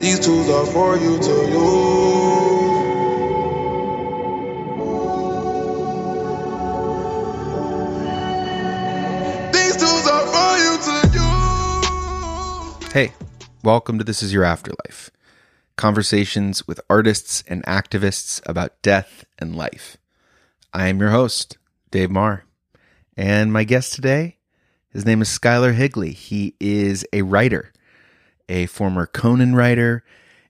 [0.00, 1.50] These tools are for you to use.
[9.52, 10.94] These tools are for you to
[12.82, 12.92] use.
[12.94, 13.12] Hey,
[13.62, 15.10] welcome to This Is Your Afterlife
[15.76, 19.98] conversations with artists and activists about death and life.
[20.72, 21.58] I am your host,
[21.90, 22.44] Dave Maher,
[23.18, 24.38] and my guest today,
[24.88, 26.12] his name is Skylar Higley.
[26.12, 27.74] He is a writer,
[28.50, 30.04] a former Conan writer,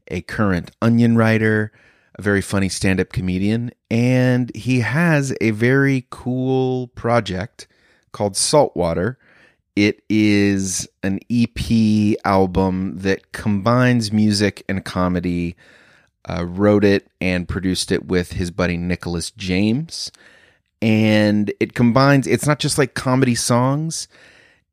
[0.09, 1.71] a current Onion writer,
[2.18, 7.68] a very funny stand up comedian, and he has a very cool project
[8.11, 9.18] called Saltwater.
[9.76, 15.54] It is an EP album that combines music and comedy.
[16.29, 20.12] Uh, wrote it and produced it with his buddy Nicholas James.
[20.82, 24.07] And it combines, it's not just like comedy songs,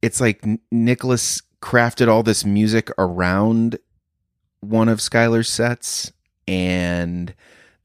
[0.02, 3.80] it's like Nicholas crafted all this music around
[4.62, 6.12] one of Skylar's sets.
[6.48, 7.34] And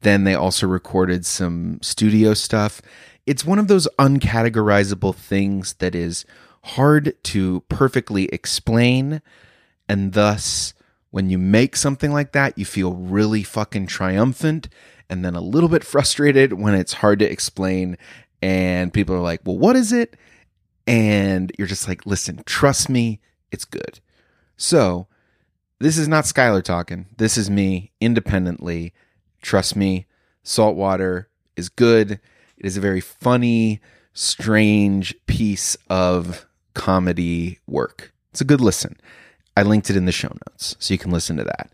[0.00, 2.82] then they also recorded some studio stuff.
[3.26, 6.24] It's one of those uncategorizable things that is
[6.64, 9.22] hard to perfectly explain.
[9.88, 10.74] And thus,
[11.10, 14.68] when you make something like that, you feel really fucking triumphant
[15.08, 17.98] and then a little bit frustrated when it's hard to explain.
[18.40, 20.16] And people are like, well, what is it?
[20.86, 23.20] And you're just like, listen, trust me,
[23.52, 24.00] it's good.
[24.56, 25.06] So,
[25.78, 27.06] this is not Skylar talking.
[27.18, 28.92] This is me independently.
[29.40, 30.06] Trust me,
[30.42, 32.12] Saltwater is good.
[32.12, 33.80] It is a very funny,
[34.12, 38.12] strange piece of comedy work.
[38.30, 38.96] It's a good listen.
[39.56, 41.70] I linked it in the show notes so you can listen to that.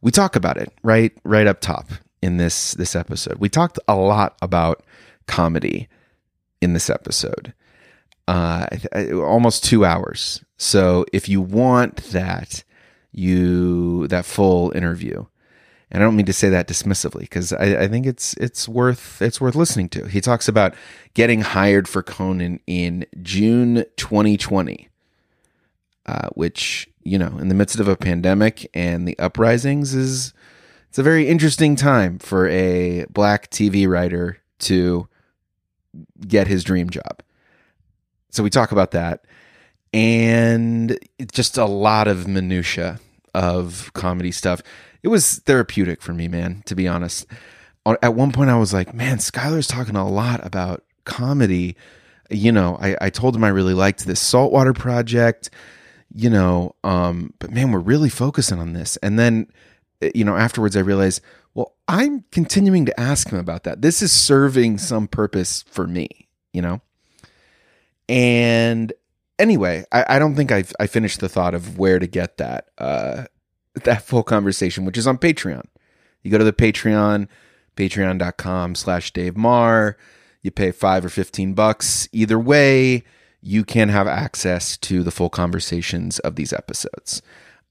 [0.00, 1.90] We talk about it right right up top
[2.22, 3.38] in this this episode.
[3.38, 4.82] We talked a lot about
[5.26, 5.88] comedy
[6.60, 7.52] in this episode.
[8.28, 8.66] Uh,
[9.14, 10.44] almost two hours.
[10.62, 12.62] So if you want that,
[13.10, 15.26] you that full interview,
[15.90, 19.20] and I don't mean to say that dismissively because I, I, think it's it's worth
[19.20, 20.06] it's worth listening to.
[20.06, 20.74] He talks about
[21.14, 24.88] getting hired for Conan in June 2020,
[26.06, 30.32] uh, which you know, in the midst of a pandemic and the uprisings, is
[30.88, 35.08] it's a very interesting time for a black TV writer to
[36.24, 37.20] get his dream job.
[38.30, 39.24] So we talk about that,
[39.92, 40.98] and
[41.32, 42.98] just a lot of minutia
[43.34, 44.62] of comedy stuff
[45.02, 47.26] it was therapeutic for me, man, to be honest.
[47.84, 51.76] At one point, I was like, man, Skylar's talking a lot about comedy.
[52.30, 55.50] You know, I, I told him I really liked this saltwater project,
[56.14, 58.96] you know, um, but man, we're really focusing on this.
[58.98, 59.48] And then,
[60.00, 61.20] eh, you know, afterwards, I realized,
[61.54, 63.82] well, I'm continuing to ask him about that.
[63.82, 66.80] This is serving some purpose for me, you know?
[68.08, 68.92] And
[69.38, 72.68] anyway, I, I don't think I've I finished the thought of where to get that.
[72.78, 73.24] Uh,
[73.84, 75.64] that full conversation, which is on Patreon.
[76.22, 77.28] You go to the Patreon,
[77.76, 79.96] patreon.com slash Dave Maher.
[80.42, 82.08] You pay five or 15 bucks.
[82.12, 83.04] Either way,
[83.40, 87.22] you can have access to the full conversations of these episodes.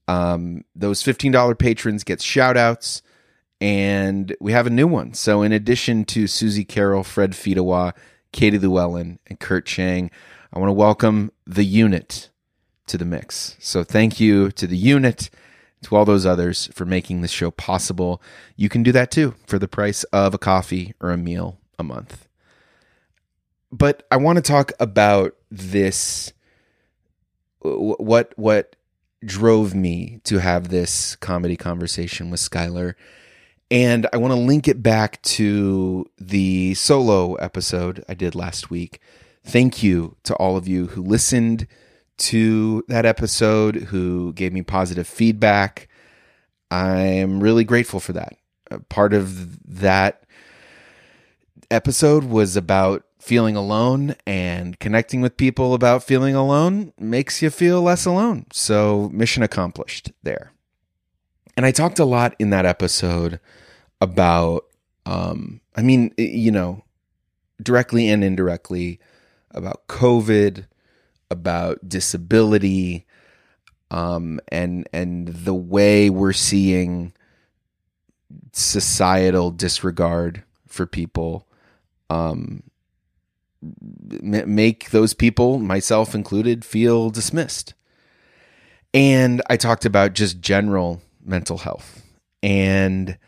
[0.08, 3.02] Um, those $15 patrons get shout outs,
[3.60, 5.14] and we have a new one.
[5.14, 7.94] So, in addition to Susie Carroll, Fred Fidawa,
[8.32, 10.10] Katie Llewellyn, and Kurt Chang,
[10.52, 12.30] I want to welcome the unit
[12.86, 13.56] to the mix.
[13.58, 15.30] So, thank you to the unit
[15.82, 18.22] to all those others for making this show possible.
[18.56, 21.82] You can do that too for the price of a coffee or a meal a
[21.82, 22.28] month.
[23.70, 26.32] But I want to talk about this
[27.60, 28.76] what what
[29.24, 32.94] drove me to have this comedy conversation with Skylar.
[33.70, 39.00] And I want to link it back to the solo episode I did last week.
[39.44, 41.66] Thank you to all of you who listened
[42.18, 45.88] to that episode, who gave me positive feedback.
[46.70, 48.36] I'm really grateful for that.
[48.88, 50.24] Part of that
[51.70, 57.82] episode was about feeling alone and connecting with people about feeling alone makes you feel
[57.82, 58.46] less alone.
[58.52, 60.52] So, mission accomplished there.
[61.56, 63.38] And I talked a lot in that episode
[64.00, 64.64] about,
[65.06, 66.84] um, I mean, you know,
[67.62, 68.98] directly and indirectly
[69.52, 70.66] about COVID,
[71.30, 73.06] about disability,
[73.90, 77.12] um, and and the way we're seeing
[78.52, 81.46] societal disregard for people
[82.10, 82.62] um,
[84.00, 87.74] make those people, myself included, feel dismissed.
[88.94, 92.04] And I talked about just general mental health.
[92.42, 93.18] And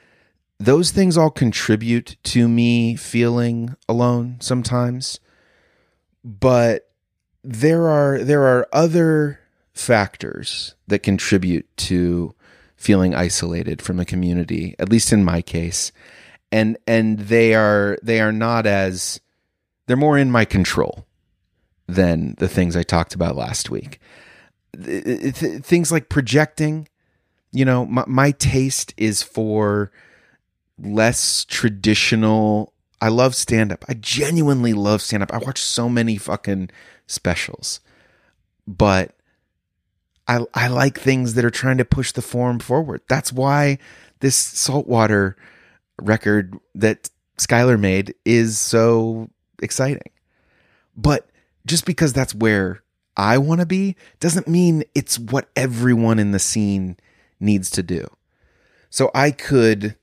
[0.59, 5.21] those things all contribute to me feeling alone sometimes.
[6.25, 6.91] But
[7.43, 9.41] there are there are other
[9.75, 12.35] factors that contribute to
[12.77, 15.93] feeling isolated from a community, at least in my case.
[16.51, 19.21] And and they are they are not as
[19.87, 21.07] they're more in my control
[21.87, 24.01] than the things I talked about last week.
[24.83, 26.89] Th- th- things like projecting,
[27.53, 29.93] you know, my, my taste is for
[30.79, 32.73] less traditional.
[33.05, 33.85] I love stand up.
[33.87, 35.31] I genuinely love stand up.
[35.31, 36.71] I watch so many fucking
[37.07, 37.81] specials,
[38.67, 39.15] but
[40.27, 43.03] I I like things that are trying to push the form forward.
[43.07, 43.77] That's why
[44.21, 45.37] this saltwater
[46.01, 49.29] record that Skylar made is so
[49.61, 50.11] exciting.
[50.97, 51.29] But
[51.67, 52.83] just because that's where
[53.19, 56.97] I want to be doesn't mean it's what everyone in the scene
[57.39, 58.07] needs to do.
[58.89, 59.95] So I could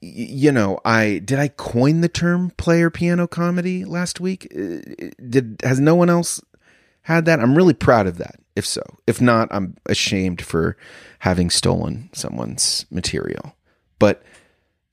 [0.00, 4.52] you know, I did I coin the term player piano comedy last week?
[4.54, 4.78] Uh,
[5.28, 6.40] did has no one else
[7.02, 7.40] had that?
[7.40, 8.36] I'm really proud of that.
[8.54, 10.76] If so, if not, I'm ashamed for
[11.20, 13.54] having stolen someone's material.
[13.98, 14.22] But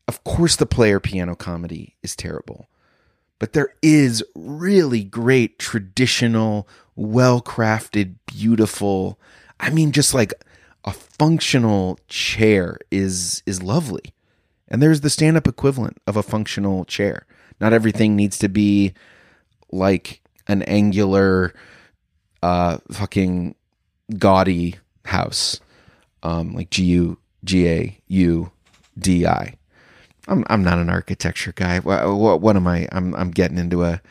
[0.08, 2.68] of course, the player piano comedy is terrible.
[3.40, 9.20] But there is really great, traditional, well crafted, beautiful.
[9.60, 10.34] I mean, just like
[10.86, 14.14] a functional chair is is lovely.
[14.74, 17.28] And there's the stand up equivalent of a functional chair.
[17.62, 18.94] Not everything needs to be
[19.72, 21.54] like an angular,
[22.42, 23.54] uh, fucking
[24.18, 25.60] gaudy house,
[26.24, 28.52] um, like G U G A U
[28.98, 29.54] D I.
[30.28, 31.78] I'm I'm not an architecture guy.
[31.80, 32.88] What, what, what am I?
[32.92, 34.02] I'm I'm getting into a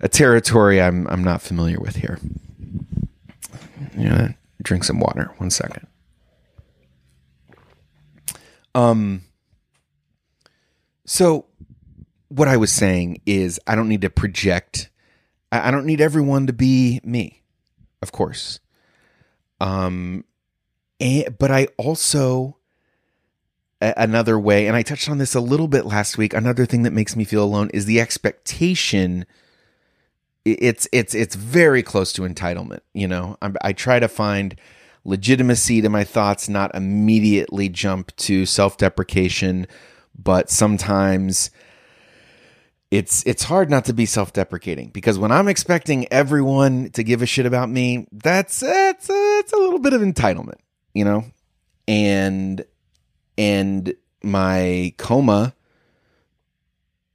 [0.00, 2.20] a territory I'm I'm not familiar with here.
[3.96, 4.28] Yeah,
[4.62, 5.32] drink some water.
[5.38, 5.88] One second.
[8.76, 9.22] Um.
[11.08, 11.46] So,
[12.28, 14.90] what I was saying is, I don't need to project.
[15.50, 17.42] I, don't need everyone to be me,
[18.02, 18.60] of course.
[19.58, 20.26] Um,
[21.00, 22.58] and, but I also
[23.80, 26.34] another way, and I touched on this a little bit last week.
[26.34, 29.24] Another thing that makes me feel alone is the expectation.
[30.44, 32.80] It's it's it's very close to entitlement.
[32.92, 34.56] You know, I'm, I try to find
[35.06, 39.66] legitimacy to my thoughts, not immediately jump to self deprecation,
[40.18, 41.50] but sometimes
[42.90, 47.26] it's it's hard not to be self-deprecating because when I'm expecting everyone to give a
[47.26, 50.58] shit about me, that's it's it's a little bit of entitlement,
[50.94, 51.24] you know?
[51.86, 52.64] And
[53.36, 55.54] and my coma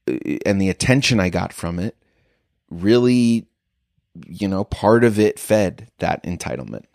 [0.07, 0.13] uh,
[0.45, 1.97] and the attention I got from it
[2.69, 3.47] really,
[4.27, 6.85] you know, part of it fed that entitlement.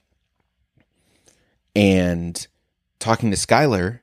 [1.74, 2.46] And
[2.98, 4.00] talking to Skylar,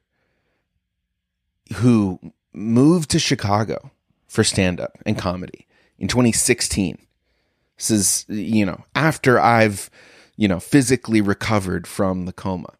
[1.74, 2.20] who
[2.54, 3.92] moved to Chicago
[4.28, 5.68] for stand up and comedy
[5.98, 6.98] in 2016.
[7.78, 9.90] This is, you know, after I've,
[10.38, 12.74] you know, physically recovered from the coma.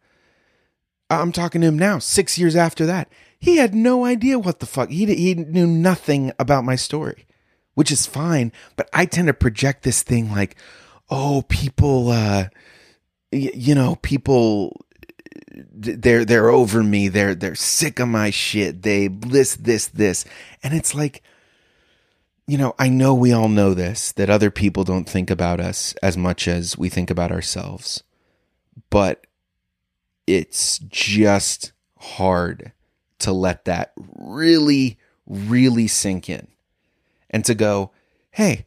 [1.10, 3.08] I'm talking to him now, six years after that.
[3.38, 4.90] He had no idea what the fuck.
[4.90, 7.26] He, he knew nothing about my story,
[7.74, 8.50] which is fine.
[8.76, 10.56] But I tend to project this thing like,
[11.10, 12.48] oh, people, uh,
[13.32, 14.84] y- you know, people,
[15.56, 17.08] they're they're over me.
[17.08, 18.82] They're they're sick of my shit.
[18.82, 20.24] They this this this,
[20.62, 21.22] and it's like,
[22.46, 25.94] you know, I know we all know this that other people don't think about us
[26.02, 28.02] as much as we think about ourselves,
[28.90, 29.26] but
[30.26, 32.72] it's just hard
[33.20, 36.48] to let that really, really sink in
[37.30, 37.92] and to go,
[38.32, 38.66] hey,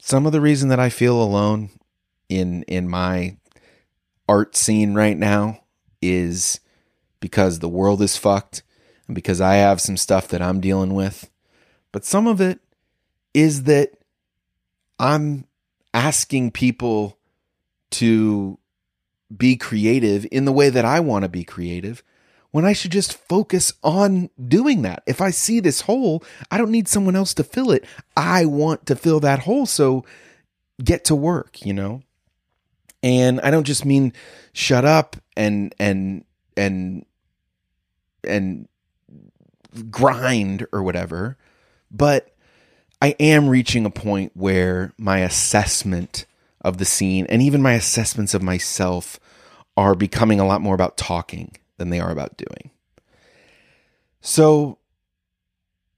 [0.00, 1.70] some of the reason that I feel alone
[2.28, 3.36] in in my
[4.28, 5.60] art scene right now
[6.00, 6.60] is
[7.20, 8.62] because the world is fucked
[9.06, 11.30] and because I have some stuff that I'm dealing with.
[11.92, 12.60] But some of it
[13.34, 13.92] is that
[14.98, 15.46] I'm
[15.94, 17.18] asking people
[17.90, 18.58] to
[19.34, 22.02] be creative in the way that I want to be creative
[22.50, 25.02] when I should just focus on doing that.
[25.06, 27.84] If I see this hole, I don't need someone else to fill it.
[28.16, 29.66] I want to fill that hole.
[29.66, 30.04] So
[30.82, 32.02] get to work, you know?
[33.08, 34.12] And I don't just mean
[34.52, 36.24] shut up and, and,
[36.56, 37.06] and,
[38.22, 38.68] and
[39.90, 41.38] grind or whatever,
[41.90, 42.34] but
[43.00, 46.26] I am reaching a point where my assessment
[46.60, 49.18] of the scene and even my assessments of myself
[49.76, 52.70] are becoming a lot more about talking than they are about doing.
[54.20, 54.78] So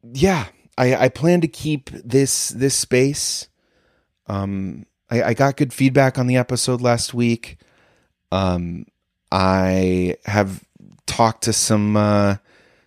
[0.03, 3.49] yeah, I, I plan to keep this this space.
[4.27, 7.59] Um I, I got good feedback on the episode last week.
[8.33, 8.87] Um
[9.33, 10.65] I have
[11.07, 12.37] talked to some uh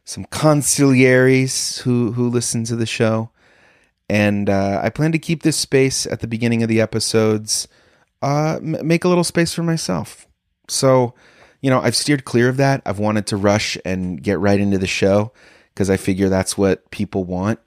[0.06, 3.30] some consiglieres who who listen to the show
[4.10, 7.68] and uh, I plan to keep this space at the beginning of the episodes.
[8.22, 10.28] Uh, m- make a little space for myself.
[10.68, 11.14] So,
[11.62, 12.82] you know, I've steered clear of that.
[12.86, 15.32] I've wanted to rush and get right into the show
[15.74, 17.60] because I figure that's what people want.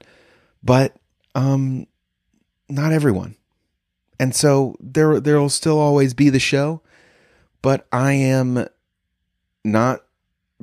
[0.63, 0.95] But
[1.35, 1.87] um
[2.69, 3.35] not everyone.
[4.19, 6.81] And so there there'll still always be the show,
[7.61, 8.67] but I am
[9.63, 10.03] not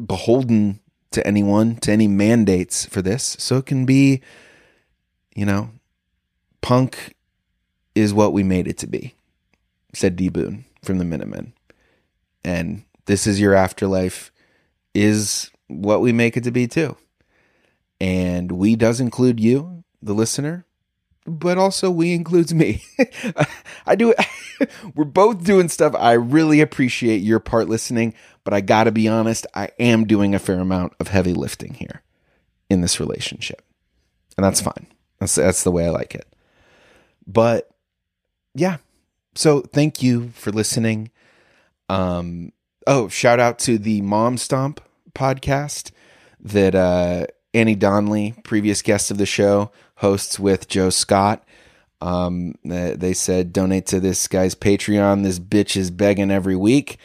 [0.07, 0.81] beholden
[1.13, 3.37] to anyone, to any mandates for this.
[3.39, 4.21] So it can be,
[5.35, 5.71] you know,
[6.61, 7.15] punk
[7.95, 9.15] is what we made it to be,
[9.93, 11.53] said D Boon from the Minutemen.
[12.45, 14.33] And this is your afterlife
[14.95, 16.97] is what we make it to be too.
[18.01, 20.67] And we does include you, the listener,
[21.27, 22.83] but also we includes me.
[23.87, 24.15] I do
[24.95, 28.15] we're both doing stuff I really appreciate your part listening,
[28.45, 31.75] but I got to be honest, I am doing a fair amount of heavy lifting
[31.75, 32.03] here
[32.69, 33.63] in this relationship.
[34.37, 34.87] And that's fine.
[35.21, 36.27] That's that's the way I like it.
[37.27, 37.71] But
[38.55, 38.79] yeah.
[39.35, 41.11] So thank you for listening.
[41.89, 42.53] Um
[42.87, 44.81] oh, shout out to the Mom Stomp
[45.15, 45.91] podcast
[46.41, 49.71] that uh Annie Donnelly, previous guest of the show,
[50.05, 51.43] hosts with Joe Scott.
[52.03, 55.23] Um, they said donate to this guy's Patreon.
[55.23, 56.99] This bitch is begging every week.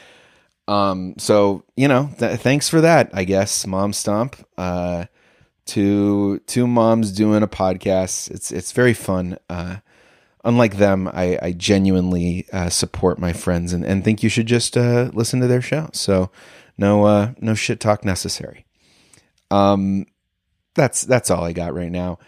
[0.67, 3.09] Um, so you know, th- thanks for that.
[3.13, 4.35] I guess Mom Stomp.
[4.57, 5.05] Uh,
[5.65, 8.29] two two moms doing a podcast.
[8.31, 9.37] It's it's very fun.
[9.49, 9.77] Uh,
[10.43, 14.75] unlike them, I, I genuinely uh, support my friends and, and think you should just
[14.75, 15.89] uh, listen to their show.
[15.93, 16.31] So
[16.77, 18.65] no uh, no shit talk necessary.
[19.51, 20.05] Um,
[20.75, 22.19] that's that's all I got right now.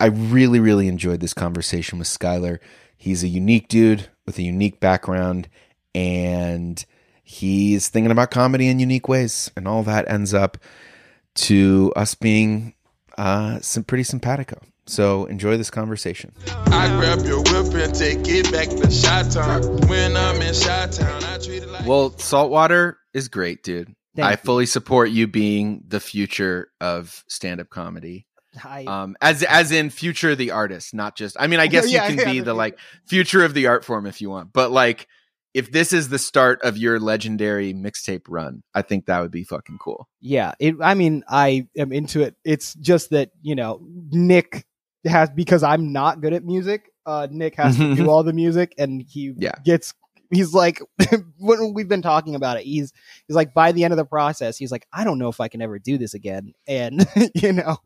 [0.00, 2.58] I really really enjoyed this conversation with Skylar.
[2.96, 5.48] He's a unique dude with a unique background,
[5.94, 6.84] and
[7.22, 10.58] he's thinking about comedy in unique ways, and all that ends up
[11.34, 12.74] to us being
[13.16, 14.60] uh, some pretty simpatico.
[14.86, 16.32] So enjoy this conversation.
[16.46, 19.62] I grab your whip and take it back to Shot Town.
[19.86, 21.86] When I'm in Shot Town, I treat it like.
[21.86, 23.94] Well, saltwater is great, dude.
[24.16, 24.36] Thank I you.
[24.38, 28.26] fully support you being the future of stand-up comedy.
[28.64, 31.36] I, Um, as as in future the artist, not just.
[31.38, 33.66] I mean, I guess Yeah, you can yeah, be the the like future of the
[33.66, 35.06] art form if you want, but like
[35.54, 39.44] if this is the start of your legendary mixtape run, I think that would be
[39.44, 40.08] fucking cool.
[40.20, 40.76] yeah, it.
[40.82, 42.36] I mean, I am into it.
[42.44, 44.66] It's just that you know Nick
[45.06, 46.90] has because I'm not good at music.
[47.06, 49.52] Uh, Nick has to do all the music, and he Yeah.
[49.64, 49.94] gets.
[50.30, 50.80] He's like
[51.38, 52.64] when we've been talking about it.
[52.64, 52.92] He's
[53.26, 55.48] he's like by the end of the process, he's like, I don't know if I
[55.48, 57.78] can ever do this again, and you know,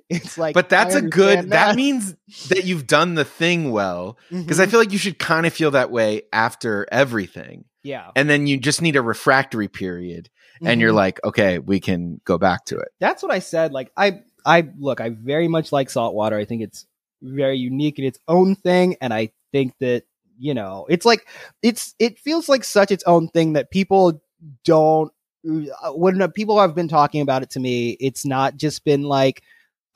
[0.08, 0.54] it's like.
[0.54, 1.38] But that's a good.
[1.38, 2.14] understand That means
[2.48, 4.70] that you've done the thing well, because I Mhm.
[4.70, 8.58] feel like you should kind of feel that way after everything, yeah, and then you
[8.58, 10.30] just need a refractory period,
[10.62, 10.96] and you're Mhm.
[10.96, 12.88] like, okay, we can go back to it.
[13.00, 13.72] that's what I said.
[13.72, 16.36] Like I, I look, I very much like saltwater.
[16.36, 16.86] I think it's
[17.22, 20.04] very unique in its own thing, and I think that
[20.38, 21.26] you know, it's like
[21.62, 24.20] it's it feels like such its own thing that people
[24.64, 25.12] don't.
[25.48, 29.42] uh, When people have been talking about it to me, it's not just been like,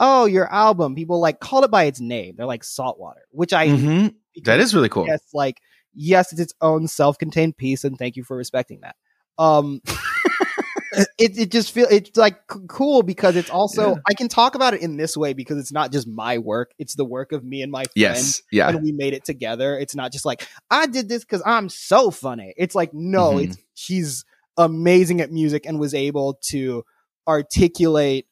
[0.00, 2.34] "Oh, your album." People like call it by its name.
[2.36, 4.14] They're like saltwater, which I Mhm.
[4.44, 5.06] That is really cool.
[5.06, 5.58] yes, like
[5.94, 8.96] yes, it's its own self-contained piece, and thank you for respecting that.
[9.38, 9.80] Um,
[11.18, 14.00] it it just feel it's like c- cool because it's also Yeah.
[14.08, 16.94] I can talk about it in this way because it's not just my work; it's
[16.94, 17.92] the work of me and my friends.
[17.96, 18.42] Yes.
[18.52, 18.68] Yeah.
[18.68, 19.78] And we made it together.
[19.78, 22.54] It's not just like I did this because I'm so funny.
[22.56, 23.44] It's like no, Mhm.
[23.44, 24.24] it's she's
[24.56, 26.84] amazing at music and was able to
[27.28, 28.26] articulate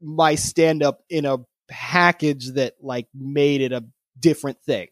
[0.00, 1.38] my stand up in a
[1.68, 3.84] package that like made it a
[4.18, 4.88] different thing.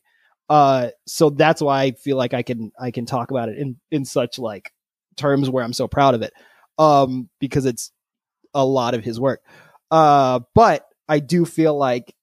[0.49, 3.77] Uh so that's why I feel like I can I can talk about it in
[3.91, 4.73] in such like
[5.17, 6.33] terms where I'm so proud of it.
[6.79, 7.91] Um because it's
[8.55, 9.43] a lot of his work.
[9.91, 12.15] Uh but I do feel like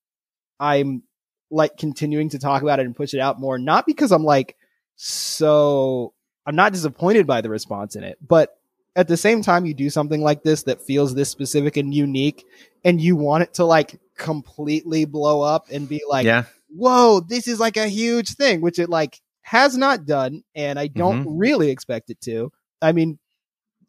[0.59, 1.03] I'm
[1.51, 4.55] like continuing to talk about it and push it out more not because I'm like
[4.95, 6.13] so
[6.45, 8.57] I'm not disappointed by the response in it, but
[8.95, 12.45] at the same time you do something like this that feels this specific and unique
[12.85, 16.43] and you want it to like completely blow up and be like yeah.
[16.69, 20.87] whoa this is like a huge thing which it like has not done and i
[20.87, 21.37] don't mm-hmm.
[21.37, 22.51] really expect it to.
[22.81, 23.19] I mean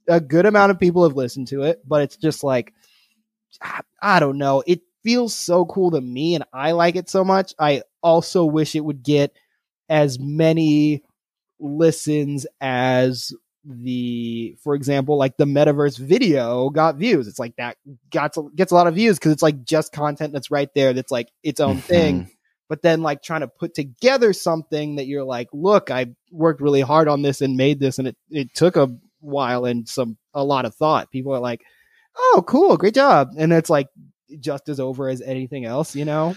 [0.08, 2.72] a good amount of people have listened to it but it's just like
[3.62, 4.62] I, I don't know.
[4.66, 7.54] It feels so cool to me and i like it so much.
[7.58, 9.32] I also wish it would get
[9.88, 11.02] as many
[11.60, 13.32] listens as
[13.68, 17.26] the for example like the metaverse video got views.
[17.26, 17.76] It's like that
[18.11, 21.11] got gets a lot of views because it's like just content that's right there that's
[21.11, 21.80] like its own mm-hmm.
[21.80, 22.30] thing.
[22.68, 26.80] But then like trying to put together something that you're like look i worked really
[26.80, 28.88] hard on this and made this and it, it took a
[29.20, 31.11] while and some a lot of thought.
[31.11, 31.62] People are like
[32.16, 33.30] oh cool great job.
[33.37, 33.88] And it's like
[34.40, 36.37] just as over as anything else you know?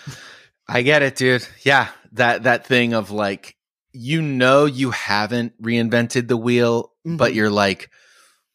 [0.68, 1.48] I get it, dude.
[1.64, 3.56] Yeah, that that thing of like
[3.92, 7.36] you know you haven't reinvented the wheel, but Mhm.
[7.36, 7.90] you're like,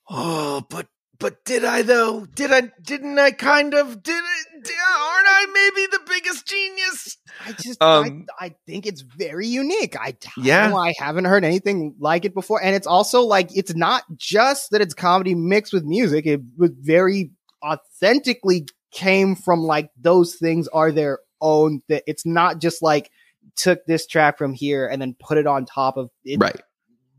[0.08, 0.86] Oh, but
[1.18, 2.26] but did I though?
[2.26, 2.70] Did I?
[2.82, 3.30] Didn't I?
[3.30, 4.02] Kind of.
[4.02, 4.64] Did it?
[4.64, 7.16] Did, aren't I maybe the biggest genius?
[7.46, 9.96] I just Um, I, I think it's very unique.
[9.98, 10.68] I Yeah.
[10.70, 10.74] yeah.
[10.74, 14.80] I haven't heard anything like it before, and it's also like it's not just that
[14.82, 16.26] it's comedy mixed with music.
[16.26, 17.30] It was very
[17.64, 21.80] authentically came from like those things are their own.
[21.88, 23.10] That it's not just like
[23.56, 26.38] took this track from here and then put it on top of it.
[26.40, 26.60] Right.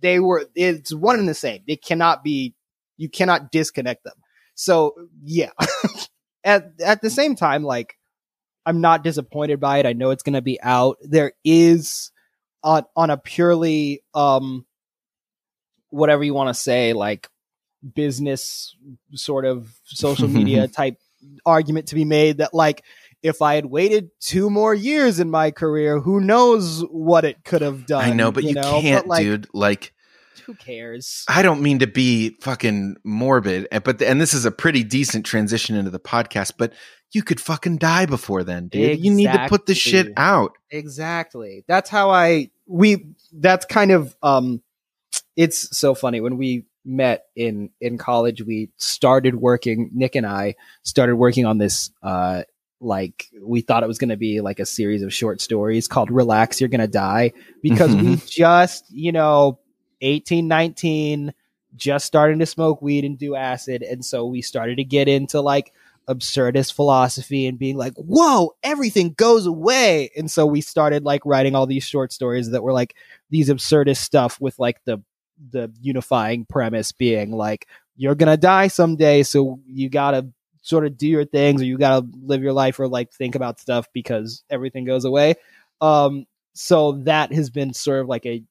[0.02, 0.46] They were.
[0.56, 1.64] It's one and the same.
[1.68, 2.56] It cannot be.
[2.98, 4.16] You cannot disconnect them.
[4.56, 5.52] So yeah.
[6.44, 7.98] at at the same time, like
[8.66, 9.86] I'm not disappointed by it.
[9.86, 10.98] I know it's going to be out.
[11.02, 12.12] There is
[12.64, 14.66] on on a purely um
[15.90, 17.30] whatever you want to say like
[17.94, 18.76] business
[19.14, 20.98] sort of social media type
[21.46, 22.84] argument to be made that like
[23.26, 27.64] if I had waited two more years in my career, who knows what it could
[27.64, 28.06] have done.
[28.06, 28.80] I know, but you, know?
[28.82, 29.48] can't, But, like, dude.
[29.52, 29.94] Like,
[30.46, 31.26] Who cares?
[31.28, 35.26] I don't mean to be fucking morbid, eh, but and this is a pretty decent
[35.26, 36.54] transition into the podcast.
[36.56, 36.74] But
[37.14, 39.04] you could fucking die before then, dude.
[39.04, 40.52] You need to put the shit out.
[40.70, 41.66] Exactly.
[41.68, 44.62] That's how I we that's kind of um
[45.36, 50.54] it's so funny when we met in in college we started working Nick and I
[50.84, 52.44] started working on this uh
[52.80, 56.12] like we thought it was going to be like a series of short stories called
[56.12, 58.26] Relax You're Going to Die because we mm-hmm.
[58.28, 59.60] just, you know,
[60.02, 61.34] 18 19
[61.76, 65.42] just starting to smoke weed and do acid and so we started to get into
[65.42, 65.74] like
[66.08, 70.12] absurdist philosophy and being like, whoa, everything goes away.
[70.16, 72.96] And so we started like writing all these short stories that were like
[73.30, 75.02] these absurdist stuff with like the
[75.52, 77.68] the unifying premise being like
[77.98, 80.28] you're gonna die someday, so you gotta
[80.66, 83.60] sort of do your things or you gotta live your life or like think about
[83.60, 85.36] stuff because everything goes away.
[85.82, 88.44] Um so that has been sort of like a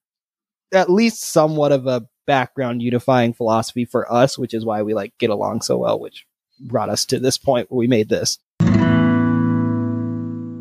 [0.72, 5.12] at least somewhat of a background unifying philosophy for us, which is why we like
[5.18, 6.26] get along so well, which
[6.60, 8.38] brought us to this point where we made this.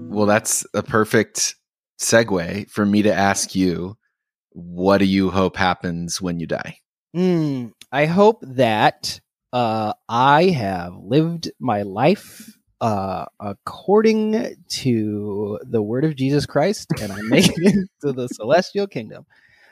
[0.09, 1.55] Well, that's a perfect
[1.99, 3.97] segue for me to ask you,
[4.51, 6.77] what do you hope happens when you die?
[7.15, 9.19] Mm, I hope that
[9.53, 17.13] uh, I have lived my life uh, according to the word of Jesus Christ, and
[17.13, 19.25] I make it to the celestial kingdom.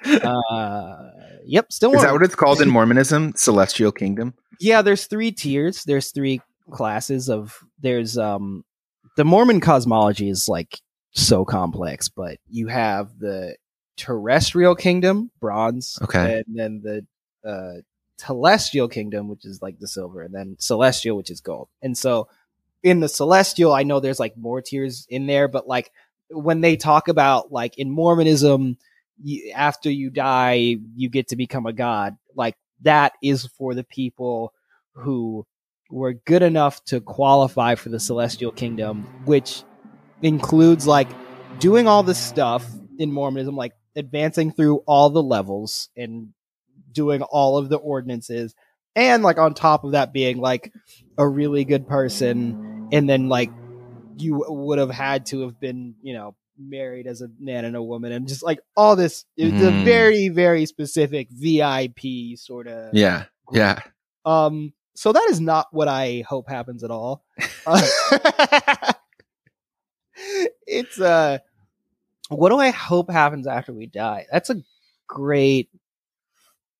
[0.06, 1.10] Uh,
[1.46, 3.34] yep, still Is that what it's called in Mormonism?
[3.36, 4.34] Celestial Kingdom?
[4.60, 6.40] yeah there's three tiers there's three
[6.72, 8.64] classes of there's um
[9.18, 10.80] the mormon cosmology is like
[11.14, 13.56] so complex but you have the
[13.98, 16.36] telestial kingdom bronze Okay.
[16.36, 17.04] and then the
[17.50, 17.82] uh
[18.22, 21.70] celestial kingdom which is like the silver and then celestial which is gold.
[21.82, 22.28] And so
[22.84, 25.92] in the celestial i know there's like more tiers in there but like
[26.30, 28.78] when they talk about like in mormonism
[29.24, 33.84] you, after you die you get to become a god like that is for the
[33.84, 34.54] people
[34.94, 35.46] who
[35.90, 39.64] were good enough to qualify for the celestial kingdom which
[40.22, 41.10] includes like
[41.60, 42.66] doing all this stuff
[42.98, 46.30] in mormonism like advancing through all the levels and
[46.92, 48.54] doing all of the ordinances
[48.96, 50.72] and like on top of that being like
[51.18, 52.58] a really good person
[52.92, 53.52] and then like
[54.18, 57.82] you would have had to have been you know married as a man and a
[57.82, 59.84] woman and just like all this it's a Mm.
[59.84, 62.00] very very specific vip
[62.38, 63.26] sort of Yeah.
[63.52, 63.80] Yeah.
[64.26, 67.24] um so that is not what i hope happens at all
[67.66, 67.82] Uh,
[70.68, 71.38] it's uh
[72.30, 74.62] what do i hope happens after we die that's a
[75.08, 75.70] great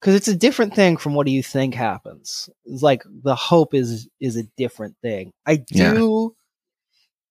[0.02, 2.50] because it's a different thing from what do you think happens.
[2.66, 5.32] It's like the hope is is a different thing.
[5.46, 5.94] I Yeah.
[5.94, 6.36] do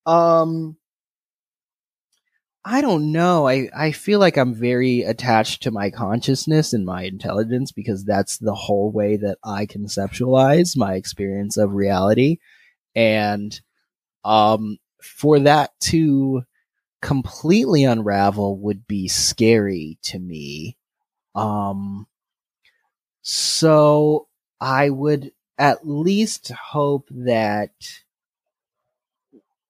[0.06, 0.76] um
[2.64, 3.48] i don't know.
[3.48, 8.38] I i feel like i'm very attached to my consciousness and my intelligence because that's
[8.38, 12.38] the whole way that i conceptualize my experience of reality.
[12.94, 13.58] And
[14.24, 16.42] um for that to
[17.02, 20.76] completely unravel would be scary to me.
[21.34, 22.06] Um
[23.32, 24.26] so
[24.60, 27.70] i would at least hope that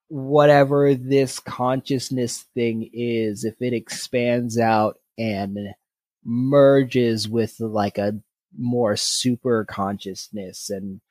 [0.09, 5.59] whatever this consciousness thing is if it expands out and
[6.25, 8.19] merges with like a
[8.59, 11.03] more super consciousness and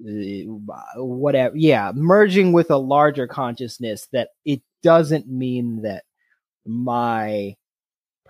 [0.00, 0.50] uh,
[0.96, 6.04] whatever yeah merging with a larger consciousness that it doesn't mean that
[6.64, 7.54] my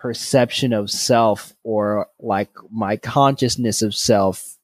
[0.02, 4.58] perception of self or like my consciousness of self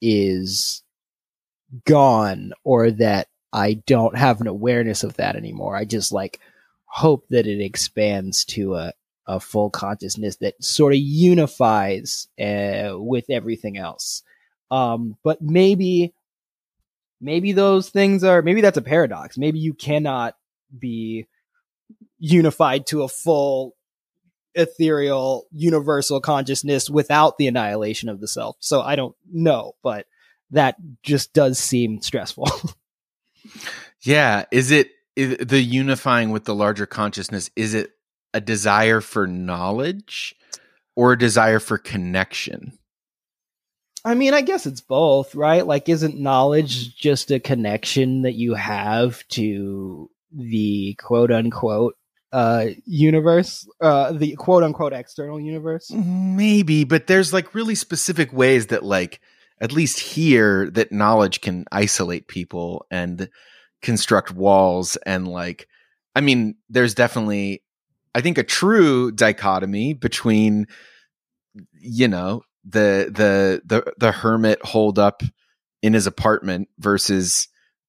[0.00, 0.84] is
[1.84, 5.74] gone or that I don't have an awareness of that anymore.
[5.74, 6.38] I just like
[6.84, 8.92] hope that it expands to a,
[9.26, 14.22] a full consciousness that sort of unifies uh, with everything else.
[14.70, 16.14] Um, but maybe,
[17.20, 19.36] maybe those things are, maybe that's a paradox.
[19.36, 20.36] Maybe you cannot
[20.78, 21.26] be
[22.20, 23.74] unified to a full
[24.54, 28.56] ethereal universal consciousness without the annihilation of the self.
[28.60, 30.06] So I don't know, but
[30.50, 32.48] that just does seem stressful.
[34.02, 37.90] yeah, is it is the unifying with the larger consciousness is it
[38.32, 40.34] a desire for knowledge
[40.96, 42.78] or a desire for connection?
[44.04, 45.66] I mean, I guess it's both, right?
[45.66, 51.96] Like, isn't knowledge just a connection that you have to the quote unquote
[52.34, 55.88] uh, universe, uh, the quote unquote external universe?
[55.92, 59.20] Maybe, but there's like really specific ways that, like,
[59.60, 63.30] at least here, that knowledge can isolate people and
[63.82, 64.96] construct walls.
[65.06, 65.68] And, like,
[66.16, 67.62] I mean, there's definitely,
[68.16, 70.66] I think, a true dichotomy between,
[71.72, 75.22] you know, the the the the hermit hold up
[75.82, 77.46] in his apartment versus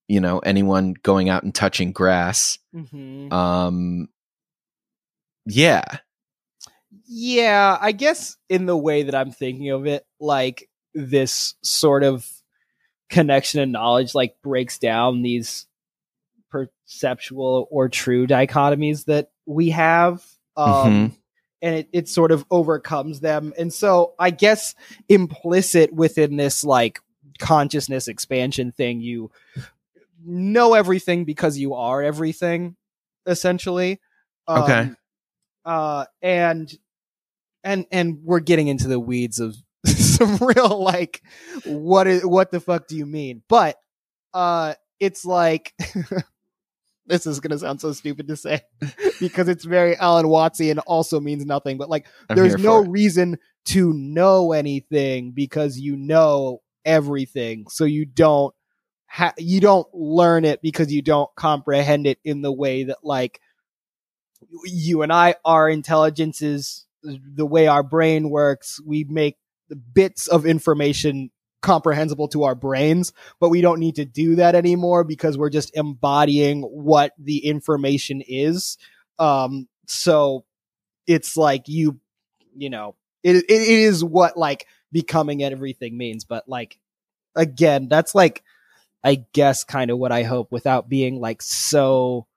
[0.07, 3.31] you know anyone going out and touching grass mm-hmm.
[3.33, 4.09] um
[5.45, 5.83] yeah
[7.07, 12.27] yeah i guess in the way that i'm thinking of it like this sort of
[13.09, 15.67] connection and knowledge like breaks down these
[16.49, 20.23] perceptual or true dichotomies that we have
[20.57, 21.15] um mm-hmm
[21.65, 23.51] and it, it sort of overcomes them.
[23.57, 24.75] And so I guess
[25.09, 26.99] implicit within this like
[27.39, 29.31] consciousness expansion thing, you
[30.23, 32.75] know everything because you are everything,
[33.25, 33.99] essentially.
[34.47, 34.91] Um, okay.
[35.65, 36.71] Uh, and
[37.63, 41.21] and and we're getting into the weeds of some real like
[41.65, 43.41] what is what the fuck do you mean?
[43.49, 43.77] But
[44.33, 45.73] uh, it's like
[47.07, 48.61] this is gonna sound so stupid to say
[49.19, 51.77] because it's very Alan Wattsy and also means nothing.
[51.77, 58.05] But like, I'm there's no reason to know anything because you know everything, so you
[58.05, 58.53] don't
[59.07, 63.39] ha- you don't learn it because you don't comprehend it in the way that like
[64.65, 68.79] you and I, our intelligence is the way our brain works.
[68.85, 69.37] We make
[69.69, 74.55] the bits of information comprehensible to our brains, but we don't need to do that
[74.55, 78.77] anymore because we're just embodying what the information is.
[79.17, 80.45] Um, so
[81.07, 81.99] it's like you,
[82.55, 86.79] you know, it, it is what like becoming everything means, but like,
[87.35, 88.43] again, that's like,
[89.03, 92.27] I guess kind of what I hope without being like so,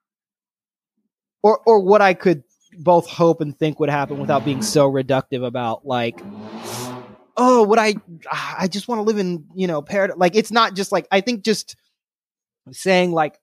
[1.41, 2.43] or, or what I could
[2.77, 6.21] both hope and think would happen without being so reductive about like,
[7.37, 7.95] oh, would I?
[8.31, 10.17] I just want to live in you know paradise.
[10.17, 11.75] Like it's not just like I think just
[12.71, 13.39] saying like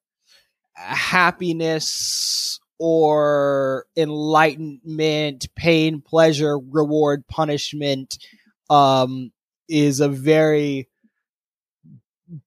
[0.74, 8.18] happiness or enlightenment, pain, pleasure, reward, punishment,
[8.68, 9.32] um,
[9.68, 10.88] is a very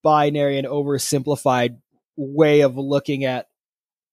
[0.04, 1.78] binary and oversimplified
[2.16, 3.49] way of looking at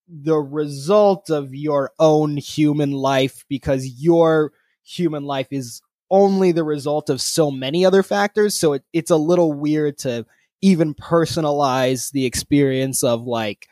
[0.09, 4.53] the result of your own human life because your
[4.85, 8.55] human life is only the result of so many other factors.
[8.55, 10.25] So it, it's a little weird to
[10.63, 13.69] even personalize the experience of like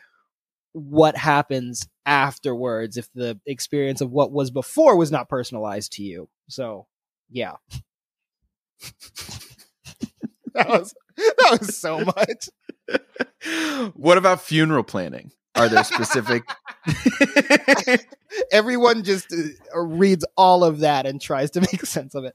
[0.73, 6.29] what happens afterwards if the experience of what was before was not personalized to you.
[6.49, 6.87] So,
[7.31, 7.53] yeah.
[10.55, 12.49] that was that was so much.
[13.95, 15.31] what about funeral planning?
[15.57, 16.43] Are there specific
[18.51, 22.35] everyone just uh, reads all of that and tries to make sense of it.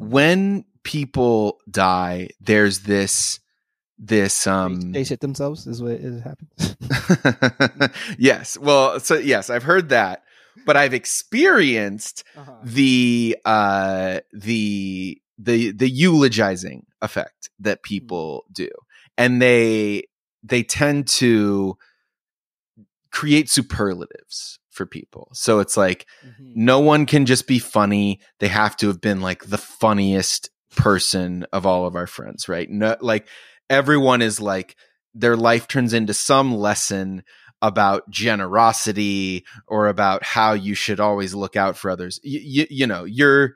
[0.00, 3.40] When people die, there's this
[3.96, 6.76] this um they, shit themselves is what it happens.
[8.18, 8.58] yes.
[8.58, 10.24] Well, so yes, I've heard that,
[10.66, 12.52] but I've experienced uh-huh.
[12.62, 17.88] the uh the the the eulogizing effect that hmm.
[17.88, 18.70] people do.
[19.16, 20.04] And they
[20.42, 21.76] they tend to
[23.10, 25.30] create superlatives for people.
[25.32, 26.52] So it's like mm-hmm.
[26.56, 28.20] no one can just be funny.
[28.40, 32.68] They have to have been like the funniest person of all of our friends, right?
[32.68, 33.28] No, like
[33.70, 34.76] everyone is like
[35.14, 37.22] their life turns into some lesson
[37.62, 42.18] about generosity or about how you should always look out for others.
[42.22, 43.54] You, you know, you're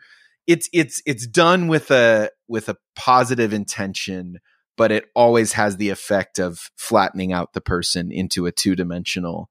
[0.48, 4.40] it's it's it's done with a with a positive intention
[4.78, 9.50] but it always has the effect of flattening out the person into a two dimensional,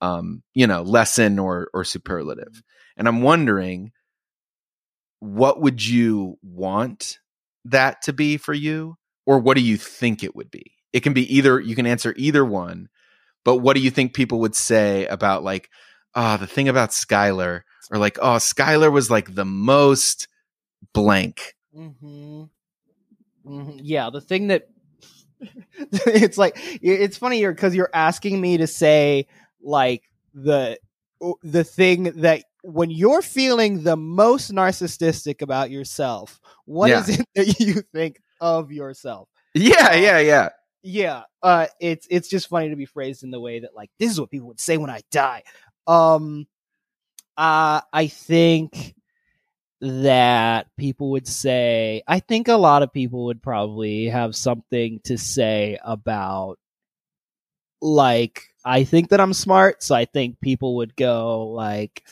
[0.00, 2.62] um, you know, lesson or or superlative.
[2.96, 3.90] And I'm wondering,
[5.18, 7.18] what would you want
[7.64, 10.72] that to be for you, or what do you think it would be?
[10.92, 11.58] It can be either.
[11.60, 12.88] You can answer either one,
[13.44, 15.68] but what do you think people would say about like,
[16.14, 20.28] ah, oh, the thing about Skylar, or like, oh, Skylar was like the most
[20.92, 21.54] blank.
[21.76, 22.44] Mm-hmm.
[23.46, 23.78] Mm-hmm.
[23.82, 24.68] Yeah, the thing that
[26.06, 29.26] it's like it's funny here because you're asking me to say
[29.62, 30.02] like
[30.34, 30.78] the
[31.42, 37.00] the thing that when you're feeling the most narcissistic about yourself, what Yeah.
[37.00, 39.28] is it that you think of yourself?
[39.54, 40.48] Yeah, yeah, yeah.
[40.82, 44.10] Yeah, uh, it's it's just funny to be phrased in the way that like this
[44.12, 45.42] is what people would say when I die.
[45.86, 46.46] Um,
[47.36, 48.94] uh, I think
[49.80, 52.02] that people would say.
[52.06, 56.58] I think a lot of people would probably have something to say about
[57.80, 62.04] like I think that I'm smart, so I think people would go like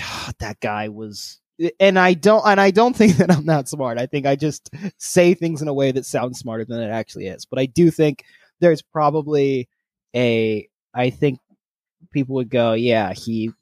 [0.00, 1.40] "Ah, that guy was
[1.80, 3.98] and I don't and I don't think that I'm not smart.
[3.98, 7.26] I think I just say things in a way that sounds smarter than it actually
[7.28, 7.46] is.
[7.46, 8.24] But I do think
[8.60, 9.68] there's probably
[10.16, 11.40] a I think
[12.12, 13.52] people would go, yeah, he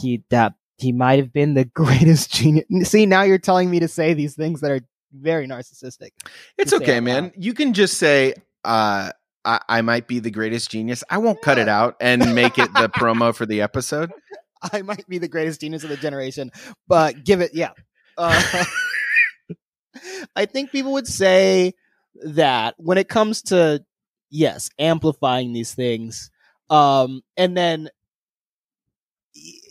[0.00, 2.66] he that he might have been the greatest genius.
[2.90, 4.80] See, now you're telling me to say these things that are
[5.12, 6.10] very narcissistic.
[6.58, 7.24] It's okay, man.
[7.24, 7.32] loud.
[7.36, 9.10] You can just say, uh,
[9.44, 11.04] I, I might be the greatest genius.
[11.08, 14.12] I won't cut it out and make it the promo for the episode.
[14.72, 16.52] I might be the greatest genius of the generation,
[16.86, 17.72] but give it, yeah.
[18.16, 18.64] Uh,
[20.36, 21.74] I think people would say
[22.24, 23.84] that when it comes to
[24.30, 26.30] yes, amplifying these things,
[26.70, 27.90] um, and then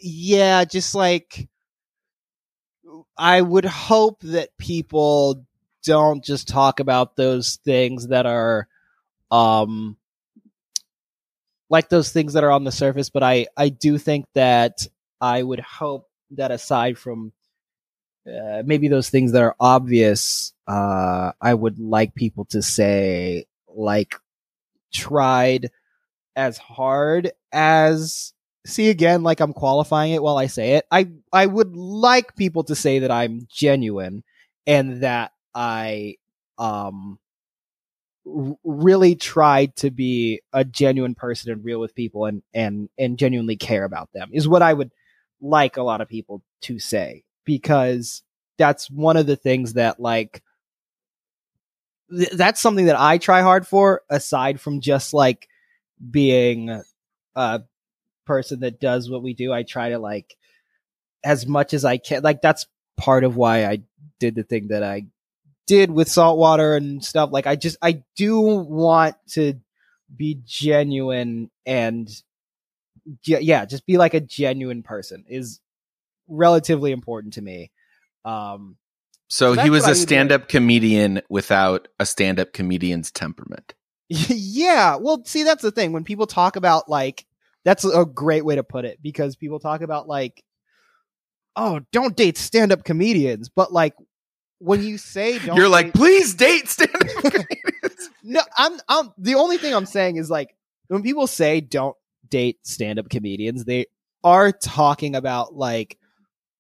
[0.01, 1.47] yeah, just like
[3.17, 5.45] I would hope that people
[5.83, 8.67] don't just talk about those things that are
[9.31, 9.97] um
[11.69, 14.87] like those things that are on the surface but i i do think that
[15.19, 17.31] i would hope that aside from
[18.27, 24.15] uh, maybe those things that are obvious uh i would like people to say like
[24.93, 25.71] tried
[26.35, 28.33] as hard as
[28.65, 32.63] see again like i'm qualifying it while i say it i i would like people
[32.63, 34.23] to say that i'm genuine
[34.67, 36.15] and that i
[36.57, 37.17] um
[38.63, 43.55] really tried to be a genuine person and real with people and and and genuinely
[43.55, 44.91] care about them is what I would
[45.41, 48.21] like a lot of people to say because
[48.57, 50.43] that's one of the things that like
[52.15, 55.47] th- that's something that I try hard for aside from just like
[56.11, 56.81] being
[57.35, 57.61] a
[58.31, 60.35] person that does what we do I try to like
[61.23, 62.65] as much as I can like that's
[62.97, 63.83] part of why I
[64.19, 65.05] did the thing that I
[65.67, 69.53] did with saltwater and stuff like i just i do want to
[70.13, 72.09] be genuine and
[73.25, 75.61] yeah just be like a genuine person is
[76.27, 77.71] relatively important to me
[78.25, 78.75] um
[79.29, 80.01] So That's he was a would do.
[80.01, 83.73] stand up comedian without a stand up comedian's temperament.
[84.09, 87.25] yeah well see that's the thing when people talk about like
[87.63, 90.43] that's a great way to put it because people talk about like
[91.55, 93.93] oh don't date stand-up comedians but like
[94.61, 97.47] when you say don't You're like, date- please date stand up comedians.
[98.23, 100.55] No, I'm I'm the only thing I'm saying is like
[100.87, 101.95] when people say don't
[102.29, 103.87] date stand-up comedians, they
[104.23, 105.97] are talking about like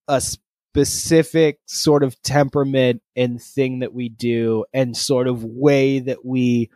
[0.07, 6.25] a specific sort of temperament and thing that we do and sort of way that
[6.25, 6.71] we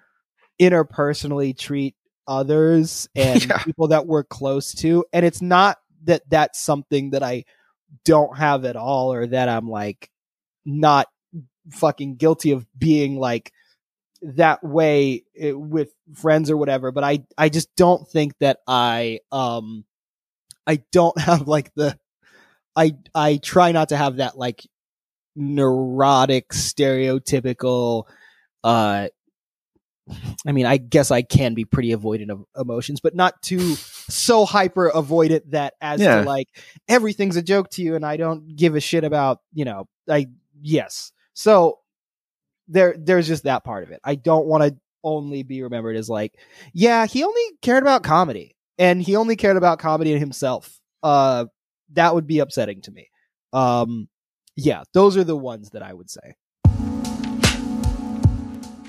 [0.61, 1.95] interpersonally treat
[2.27, 3.63] others and Yeah.
[3.63, 7.45] people that we're close to and it's not that that's something that I
[8.03, 10.09] don't have at all or that I'm like
[10.65, 11.07] not
[11.71, 13.51] fucking guilty of being like
[14.21, 19.19] that way eh, with friends or whatever but i i just don't think that i
[19.31, 19.83] um
[20.65, 21.97] i don't have like the
[22.75, 24.65] i i try not to have that like
[25.35, 28.05] neurotic stereotypical
[28.63, 29.07] uh
[30.45, 34.45] I mean, I guess I can be pretty avoidant of emotions, but not too so
[34.45, 36.21] hyper avoidant that as Yeah.
[36.21, 36.47] to like
[36.87, 40.27] everything's a joke to you and I don't give a shit about, you know, I
[40.61, 41.11] yes.
[41.33, 41.79] So
[42.67, 43.99] there there's just that part of it.
[44.03, 46.33] I don't want to only be remembered as like,
[46.73, 50.79] yeah, he only cared about comedy and he only cared about comedy and himself.
[51.01, 51.45] Uh
[51.93, 53.09] that would be upsetting to me.
[53.53, 54.07] Um
[54.55, 56.35] yeah, those are the ones that I would say.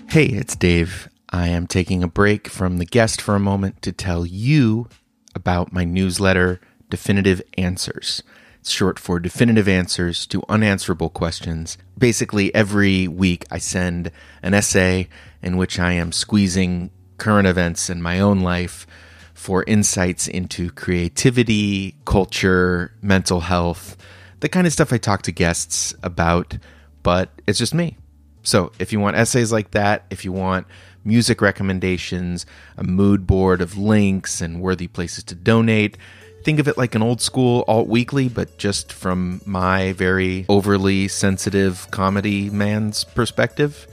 [0.08, 1.10] Hey, it's Dave.
[1.30, 4.88] I am taking a break from the guest for a moment to tell you
[5.34, 8.22] about my newsletter, Definitive Answers.
[8.60, 11.76] It's short for Definitive Answers to Unanswerable Questions.
[11.98, 14.10] Basically, every week I send
[14.42, 15.08] an essay
[15.42, 18.86] in which I am squeezing current events in my own life
[19.34, 23.96] for insights into creativity, culture, mental health,
[24.40, 26.56] the kind of stuff I talk to guests about,
[27.02, 27.98] but it's just me.
[28.46, 30.68] So if you want essays like that, if you want
[31.04, 35.98] music recommendations, a mood board of links and worthy places to donate,
[36.46, 41.09] Think of it like an old school alt weekly, but just from my very overly
[41.09, 43.88] sensitive comedy man's perspective.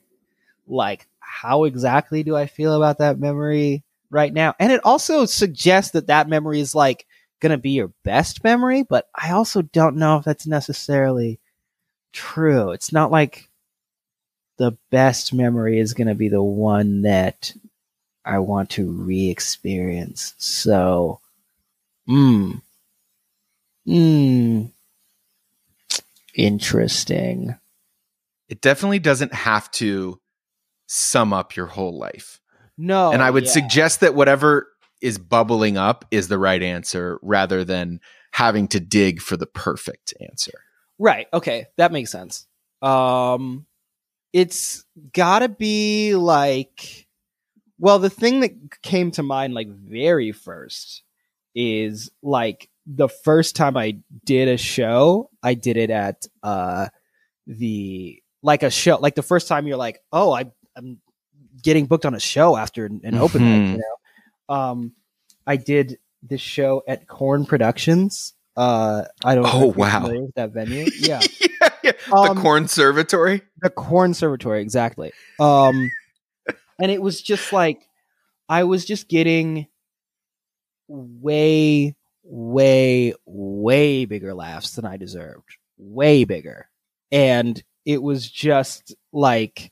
[0.67, 4.55] like how exactly do I feel about that memory right now?
[4.59, 7.05] And it also suggests that that memory is like
[7.39, 11.39] going to be your best memory, but I also don't know if that's necessarily
[12.11, 12.71] true.
[12.71, 13.49] It's not like
[14.57, 17.53] the best memory is going to be the one that
[18.25, 20.35] I want to re experience.
[20.37, 21.19] So,
[22.05, 22.51] hmm.
[23.85, 24.65] Hmm.
[26.35, 27.55] Interesting.
[28.49, 30.19] It definitely doesn't have to
[30.87, 32.39] sum up your whole life.
[32.77, 33.11] No.
[33.11, 33.51] And I would yeah.
[33.51, 34.67] suggest that whatever
[35.01, 37.99] is bubbling up is the right answer rather than
[38.31, 40.51] having to dig for the perfect answer.
[40.97, 41.27] Right.
[41.33, 41.67] Okay.
[41.77, 42.47] That makes sense.
[42.81, 43.65] Um
[44.31, 47.07] it's got to be like
[47.79, 48.51] well the thing that
[48.83, 51.03] came to mind like very first
[51.55, 56.87] is like the first time I did a show, I did it at uh
[57.47, 60.99] the like a show like the first time you're like, "Oh, I I'm
[61.63, 63.61] getting booked on a show after an, an open Mhm.
[63.63, 63.95] mic, you know.
[64.49, 64.93] Um,
[65.47, 68.33] I did this show at Corn Productions.
[68.57, 69.43] Uh, I don't.
[69.45, 70.09] know Oh, wow.
[70.09, 70.85] with that venue.
[70.99, 71.91] Yeah, yeah, yeah.
[72.11, 73.41] Um, the Conservatory.
[73.61, 75.13] the Cornservatory, exactly.
[75.39, 75.89] Um,
[76.81, 77.81] and it was just like
[78.49, 79.67] I was just getting
[80.87, 85.57] way, way, way bigger laughs than I deserved.
[85.77, 86.67] Way bigger,
[87.11, 89.71] and it was just like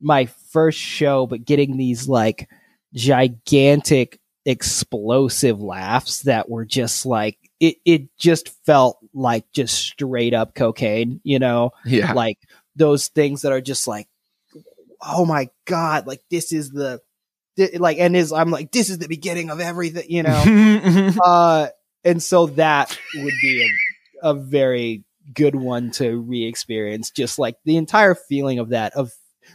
[0.00, 2.48] my first show, but getting these like
[2.94, 4.17] gigantic,
[4.48, 7.76] explosive laughs that were just like it.
[7.84, 12.12] It just felt like just straight up cocaine, you know Yeah.
[12.14, 12.38] like
[12.74, 14.08] those things that are just like
[15.02, 17.00] oh my god like this is the
[17.56, 21.68] thi- like and is i'm like this is the beginning of everything you know uh
[22.04, 23.68] and so that would be
[24.22, 29.12] a, a very good one to re-experience just like the entire feeling of that of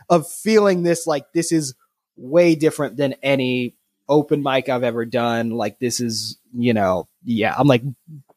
[0.09, 1.73] of feeling this like this is
[2.15, 3.75] way different than any
[4.09, 7.83] open mic i've ever done like this is you know yeah i'm like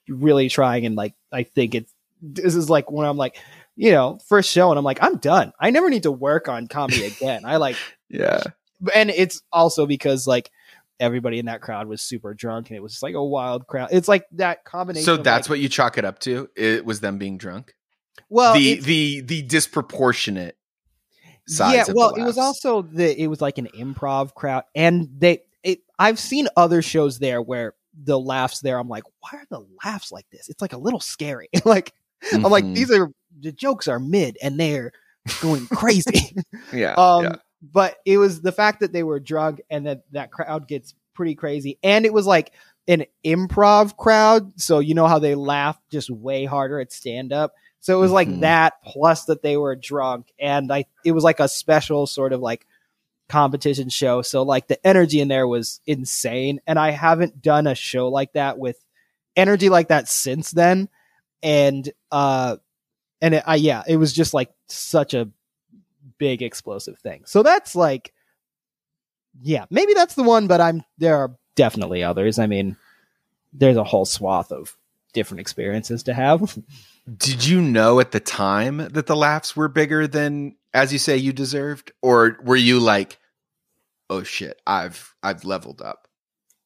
[0.09, 3.37] really trying and like i think it's this is like when i'm like
[3.75, 6.67] you know first show and i'm like i'm done i never need to work on
[6.67, 7.77] comedy again i like
[8.09, 8.41] yeah.
[8.95, 10.51] and it's also because like
[10.99, 13.89] everybody in that crowd was super drunk and it was just like a wild crowd
[13.93, 16.49] it's like that combination So that's like- what you chalk it up to?
[16.57, 17.75] It was them being drunk?
[18.31, 20.57] well the the the disproportionate
[21.49, 25.81] yeah well it was also the it was like an improv crowd and they it
[25.99, 27.75] i've seen other shows there where
[28.05, 30.49] the laughs there i'm like why are the laughs like this?
[30.49, 31.49] It's like a little scary.
[31.65, 31.93] Like
[32.33, 34.93] i'm like these are the jokes are mid and they're
[35.43, 36.35] going crazy.
[36.73, 37.37] Yeah, um yeah.
[37.61, 41.35] but it was the fact that they were drunk and that that crowd gets pretty
[41.35, 41.79] crazy.
[41.83, 42.53] And it was like
[42.89, 47.55] an improv crowd so you know how they laugh just way harder at stand up
[47.81, 48.41] so it was like Mhm.
[48.41, 52.41] that plus that they were drunk and i it was like a special sort of
[52.41, 52.65] like
[53.29, 54.23] competition show.
[54.23, 56.61] So like the energy in there was insane.
[56.67, 58.79] And i haven't done a show like that with
[59.35, 60.89] energy like that since then.
[61.43, 62.57] And uh
[63.21, 65.29] and it, I yeah it was just like such a
[66.19, 67.23] big explosive thing.
[67.27, 68.13] So that's like
[69.43, 72.39] yeah maybe that's the one but i'm there are definitely others.
[72.39, 72.77] I mean
[73.53, 74.77] there's a whole swath of
[75.17, 76.57] different experiences to have
[77.19, 81.17] Did you know at the time that the laughs were bigger than as you say
[81.17, 83.19] you deserved or were you like
[84.09, 86.07] oh shit, I've I've leveled up.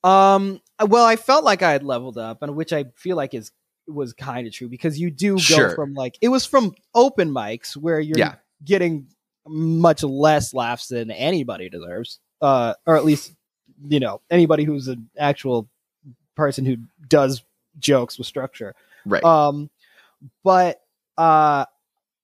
[0.04, 0.60] Um.
[0.86, 3.50] Well, I felt like I had leveled up, and which I feel like is
[3.86, 5.70] was kind of true because you do go Sure.
[5.74, 8.34] from like it was from open mics where you're Yeah.
[8.64, 9.08] getting
[9.46, 13.32] much less laughs than anybody deserves, uh, or at least
[13.88, 15.68] you know anybody who's an actual
[16.34, 16.76] person who
[17.08, 17.42] does
[17.78, 18.74] jokes with structure.
[19.06, 19.24] Right.
[19.24, 19.70] Um,
[20.44, 20.80] but
[21.16, 21.64] uh,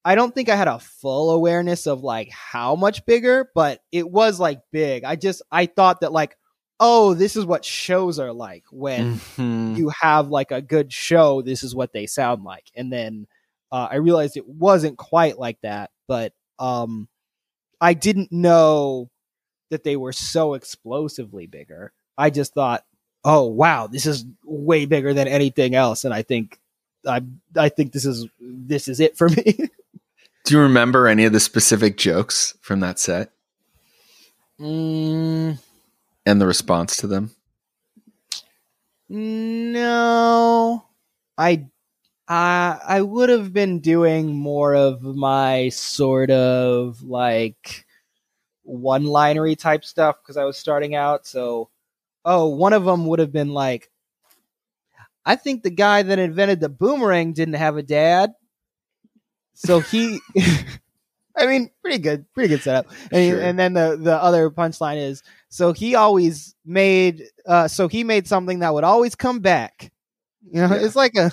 [0.05, 4.09] I don't think I had a full awareness of like how much bigger, but it
[4.11, 5.05] was like big.
[5.05, 6.37] I just I thought that like,
[6.79, 9.77] oh, this is what shows are like when Mhm.
[9.77, 11.43] you have like a good show.
[11.43, 13.27] This is what they sound like, and then
[13.73, 15.91] uh, I realized it wasn't quite like that.
[16.07, 17.09] But um,
[17.81, 19.11] I didn't know
[19.71, 21.93] that they were so explosively bigger.
[22.17, 22.85] I just thought,
[23.27, 26.59] oh wow, this is way bigger than anything else, and I think
[27.07, 27.23] I
[27.57, 29.69] I think this is this is it for me.
[30.45, 33.33] Do you remember any of the specific jokes from that set
[34.61, 35.59] mm,
[36.25, 37.33] and the response to them?
[39.09, 40.85] no,
[41.37, 41.67] I
[42.29, 47.85] I I would have been doing more of my sort of like
[48.63, 51.27] one-linery type stuff because I was starting out.
[51.27, 51.71] So,
[52.27, 53.91] oh, one of them would have been like,
[55.25, 58.33] I think the guy that invented the boomerang didn't have a dad.
[59.55, 60.21] So he,
[61.37, 62.87] I mean, pretty good, pretty good setup.
[63.11, 63.41] And, Sure.
[63.41, 68.27] and then the the other punchline is, so he always made, uh, so he made
[68.27, 69.91] something that would always come back.
[70.51, 70.85] You know, Yeah.
[70.85, 71.33] it's like a,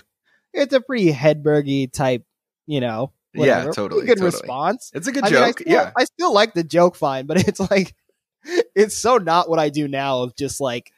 [0.54, 2.24] it's a pretty Hedbergy type,
[2.66, 3.12] you know.
[3.34, 3.64] Yeah, whatever.
[3.64, 4.26] Pretty totally, Good totally.
[4.28, 4.92] response.
[4.94, 5.60] It's a good I mean, I joke.
[5.60, 5.92] still, yeah.
[5.98, 7.96] I still like the joke fine, but it's like
[8.76, 10.92] it's so not what I do now of just like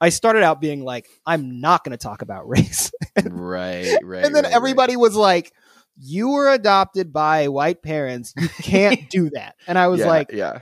[0.00, 2.92] I started out being like, I'm not gonna talk about race.
[3.24, 4.24] right, right.
[4.24, 5.52] and then right, everybody was like,
[5.98, 8.34] You were adopted by white parents.
[8.38, 9.54] You can't do that.
[9.66, 10.60] And I was Yeah, like, yeah,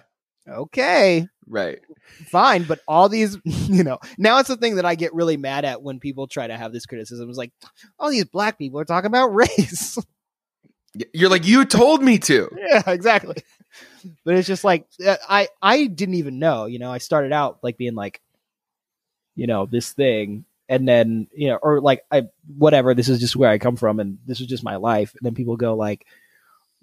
[0.49, 1.81] Okay, right.
[2.27, 2.65] fine.
[2.65, 5.83] But all these, you know, now it's the thing that I get really mad at
[5.83, 7.29] when people try to have this criticism.
[7.29, 7.53] It's like,
[7.99, 9.99] all these black people are talking about race.
[11.15, 12.51] You're like, you told me to.
[12.69, 13.37] yeah, exactly.
[14.25, 16.67] But it's just like uh, I I didn't even know.
[16.67, 18.21] You know, I started out like being like,
[19.35, 22.25] you know, this thing, and then you know, or like I
[22.57, 22.95] whatever.
[22.95, 25.15] This is just where I come from, and this is just my life.
[25.15, 26.05] And then people go like,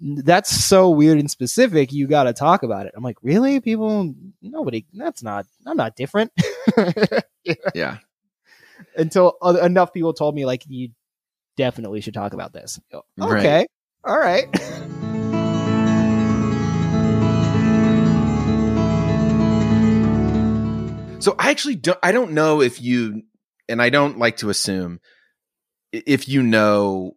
[0.00, 1.92] "That's so weird and specific.
[1.92, 3.60] You got to talk about it." I'm like, really?
[3.60, 4.86] People, nobody.
[4.92, 5.46] That's not.
[5.66, 6.32] I'm not different.
[7.74, 7.98] Yeah.
[8.96, 10.90] Until other, enough people told me like you
[11.56, 12.78] definitely should talk about this.
[12.92, 13.38] Go, Right.
[13.38, 13.66] Okay,
[14.04, 14.46] all right.
[21.20, 21.98] So I actually don't.
[22.02, 23.22] I don't know if you,
[23.68, 25.00] and I don't like to assume
[25.92, 27.16] if you know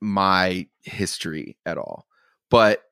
[0.00, 2.06] my history at all.
[2.50, 2.82] But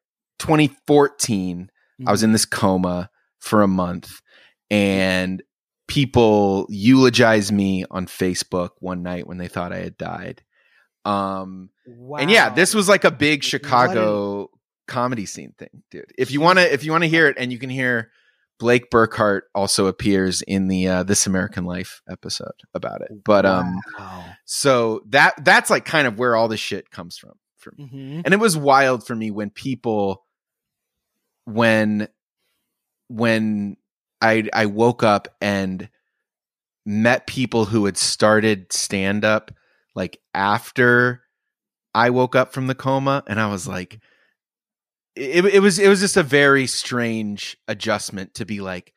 [0.40, 1.70] 2014,
[2.06, 4.20] I was in this coma for a month,
[4.70, 5.42] and
[5.86, 10.42] people eulogized me on Facebook one night when they thought I had died.
[11.04, 11.70] Um,
[12.18, 14.50] and yeah, this was like a big Chicago
[14.86, 16.12] comedy scene thing, dude.
[16.18, 18.10] If you want to, if you want to hear it, and you can hear
[18.58, 23.10] Blake Burkhart also appears in the uh, This American Life episode about it.
[23.24, 24.24] But um, Wow.
[24.44, 27.84] so that that's like kind of where all this shit comes from for me.
[27.92, 28.22] Mhm.
[28.24, 30.24] And it was wild for me when people,
[31.44, 32.08] when,
[33.08, 33.76] when
[34.20, 35.88] I I woke up and
[36.84, 39.52] met people who had started stand up
[39.94, 41.22] like after
[41.94, 43.98] I woke up from the coma, and I was like,
[45.18, 48.92] it, it was it was just a very strange adjustment to be like,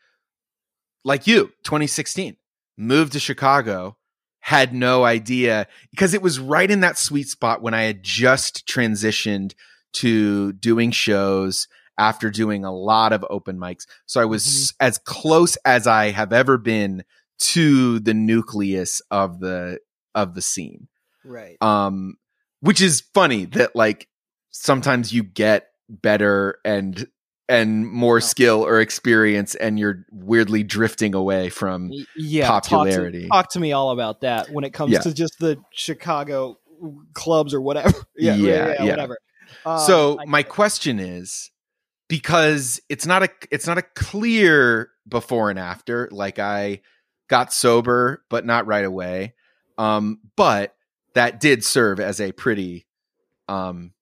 [1.03, 2.37] like you, 2016,
[2.77, 3.97] moved to Chicago,
[4.39, 8.67] had no idea because it was right in that sweet spot when I had just
[8.67, 9.53] transitioned
[9.93, 11.67] to doing shows
[11.97, 13.85] after doing a lot of open mics.
[14.05, 17.03] So I was as close as I have ever been
[17.39, 19.79] to the nucleus of the
[20.13, 20.87] of the scene
[21.25, 21.57] Right.
[21.61, 22.17] um
[22.59, 24.07] which is funny that like
[24.51, 25.70] sometimes you get
[26.01, 27.07] better and
[27.49, 28.19] and more Oh.
[28.19, 32.47] skill or experience and you're weirdly drifting away from yeah.
[32.47, 33.23] popularity.
[33.27, 34.99] Talk to, talk to me all about that when it comes Yeah.
[34.99, 36.57] to just the Chicago
[37.13, 37.93] clubs or whatever.
[38.17, 39.17] yeah, Yeah, yeah, whatever.
[39.65, 41.51] Um, so I- my question is
[42.07, 46.81] because it's not a it's not a clear before and after like i
[47.29, 49.33] got sober but not right away
[49.77, 50.75] um but
[51.15, 52.85] that did serve as a pretty
[53.47, 53.93] um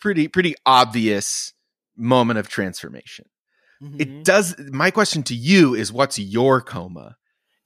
[0.00, 1.52] pretty pretty obvious
[1.96, 3.26] moment of transformation
[3.82, 4.00] Mhm.
[4.00, 7.16] it does my question to you is what's your coma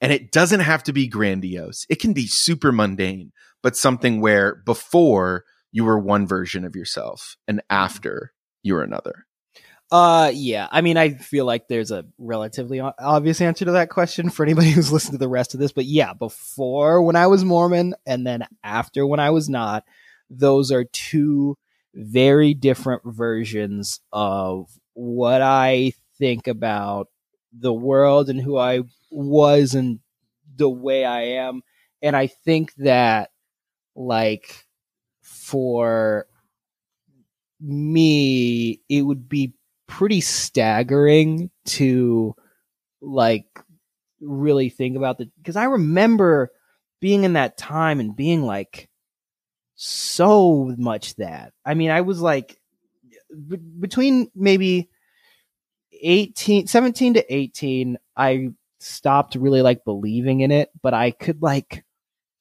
[0.01, 3.31] and it doesn't have to be grandiose it can be super mundane
[3.63, 8.33] but something where before you were one version of yourself and after
[8.63, 9.25] you were another
[9.89, 10.67] Uh, yeah.
[10.69, 14.69] I mean, I feel like there's a relatively obvious answer to that question for anybody
[14.75, 15.71] who's listened to the rest of this.
[15.71, 19.85] But yeah, before when I was Mormon and then after when I was not,
[20.29, 21.55] those are two
[21.97, 27.07] very different versions of what I think about
[27.51, 29.99] the world and who I was and
[30.55, 31.63] the way I am.
[32.01, 33.31] And I think that,
[33.95, 34.65] like,
[35.21, 36.27] for
[37.59, 39.53] me, it would be
[39.87, 42.35] pretty staggering to,
[43.01, 43.45] like,
[44.21, 45.31] really think about the.
[45.37, 46.51] Because I remember
[46.99, 48.89] being in that time and being like,
[49.77, 51.53] so much that.
[51.65, 52.59] I mean, I was like,
[53.29, 54.89] b- between maybe
[55.99, 58.49] 18 17 to 18 i
[58.79, 61.83] stopped really like believing in it but i could like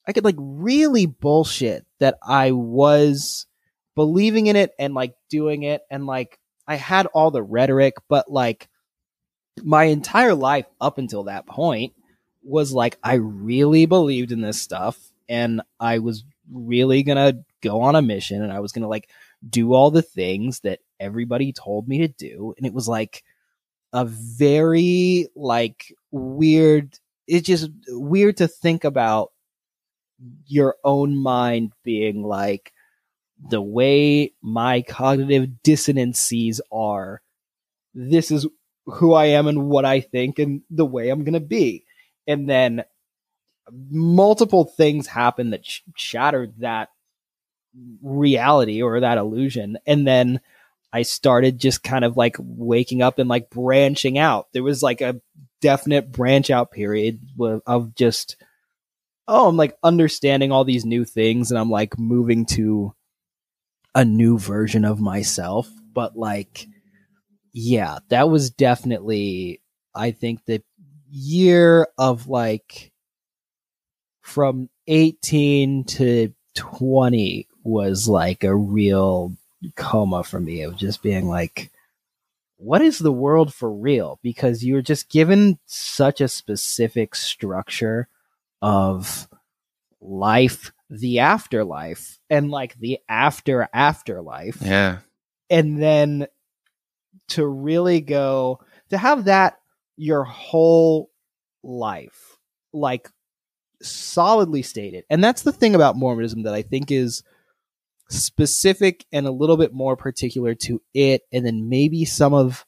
[0.07, 3.47] i could like really bullshit that i was
[3.95, 8.30] believing in it and like doing it and like i had all the rhetoric but
[8.30, 8.68] like
[9.62, 11.95] my entire life up until that point
[12.43, 14.99] was like i really believed in this stuff
[15.30, 19.09] and i was really gonna go on a mission and i was gonna like
[19.49, 23.22] do all the things that everybody told me to do and it was like
[23.92, 29.32] a very like weird it's just weird to think about
[30.47, 32.72] your own mind being like
[33.49, 37.20] the way my cognitive dissonances are.
[37.94, 38.47] This is
[38.86, 41.84] who i am and what i think and the way i'm going to be.
[42.28, 42.84] And then
[43.90, 46.90] multiple things happened that sh- shattered that
[48.02, 50.40] reality or that illusion and then
[50.92, 54.48] I started just kind of like waking up and like branching out.
[54.52, 55.20] There was like a
[55.60, 57.20] definite branch out period
[57.66, 58.36] of just,
[59.28, 62.94] oh, I'm like understanding all these new things and I'm like moving to
[63.94, 65.68] a new version of myself.
[65.92, 66.66] But like,
[67.52, 69.60] yeah, that was definitely,
[69.94, 70.62] I think, the
[71.10, 72.90] year of like
[74.26, 79.32] from 18 to 20 was like a real
[79.76, 81.70] coma for me of just being like,
[82.56, 84.18] what is the world for real?
[84.24, 88.08] Because you're just given such a specific structure
[88.60, 89.28] of
[90.00, 94.58] life, the afterlife, and like the after afterlife.
[94.60, 94.98] Yeah.
[95.48, 96.26] And then
[97.28, 98.58] to really go
[98.90, 99.60] to have that
[99.96, 101.10] your whole
[101.62, 102.38] life,
[102.72, 103.08] like
[103.82, 105.04] solidly stated.
[105.10, 107.22] And that's the thing about Mormonism that I think is
[108.08, 112.64] specific and a little bit more particular to it, and then maybe some of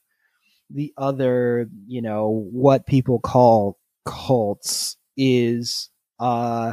[0.71, 6.73] the other, you know, what people call cults is uh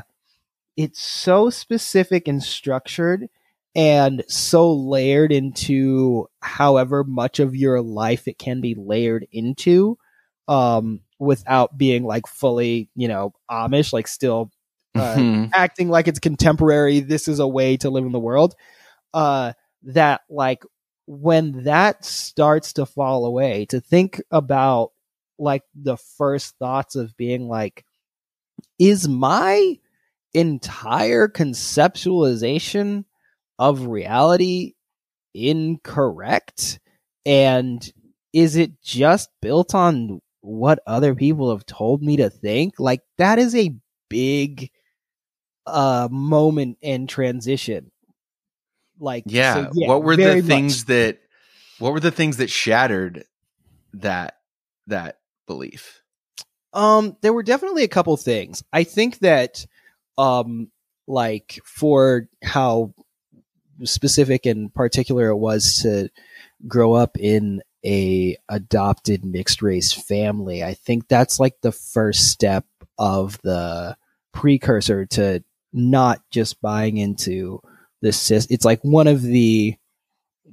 [0.77, 3.27] it's so specific and structured
[3.75, 9.97] and so layered into however much of your life it can be layered into
[10.47, 14.51] um without being like fully, you know, Amish, like still
[14.95, 15.45] uh, mm-hmm.
[15.53, 16.99] acting like it's contemporary.
[16.99, 18.55] This is a way to live in the world.
[19.13, 19.53] Uh,
[19.84, 20.63] that like
[21.07, 24.91] when that starts to fall away, to think about
[25.38, 27.86] like the first thoughts of being like,
[28.80, 29.78] is my
[30.34, 33.05] entire conceptualization
[33.59, 34.74] of reality
[35.34, 36.80] incorrect?
[37.26, 37.91] And
[38.34, 42.80] is it just built on what other people have told me to think?
[42.80, 43.76] Like that is a
[44.10, 44.72] big
[45.66, 47.91] uh moment and transition
[49.00, 50.88] like yeah, so, yeah what were the things much.
[50.88, 51.20] that
[51.80, 53.26] what were the things that shattered
[53.93, 54.38] that
[54.88, 55.18] that
[55.48, 56.02] belief
[56.74, 59.66] um there were definitely a couple things i think that
[60.18, 60.70] um
[61.08, 62.93] like for how
[63.84, 66.10] specific and particular it was to
[66.68, 70.63] grow up in a adopted mixed race family.
[70.63, 72.65] I think that's like the first step
[72.97, 73.95] of the
[74.33, 77.61] precursor to not just buying into
[78.01, 79.75] this it's like one of the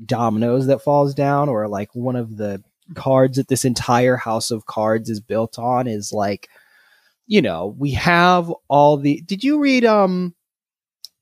[0.07, 2.63] dominoes that falls down or like one of the
[2.95, 6.49] cards that this entire house of cards is built on is like
[7.27, 10.35] you know we have all the did you read um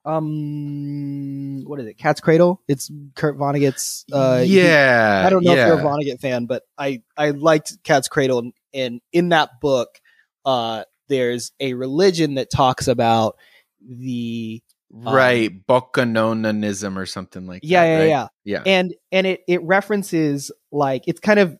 [0.04, 5.54] um what is it cat's cradle it's kurt vonnegut's uh yeah he, i don't know
[5.54, 5.62] yeah.
[5.62, 9.60] if you're a vonnegut fan but i i liked cat's cradle and, and in that
[9.60, 10.00] book
[10.46, 13.36] uh there's a religion that talks about
[13.80, 17.88] the right um, Bokononism or something like yeah, that.
[17.88, 18.08] Yeah, right?
[18.08, 18.62] yeah, yeah.
[18.64, 21.58] And and it it references like it's kind of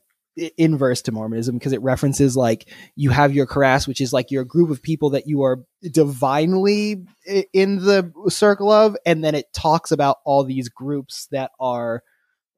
[0.57, 4.45] inverse to Mormonism because it references like you have your Karass, which is like your
[4.45, 7.05] group of people that you are divinely
[7.53, 12.03] in the circle of, and then it talks about all these groups that are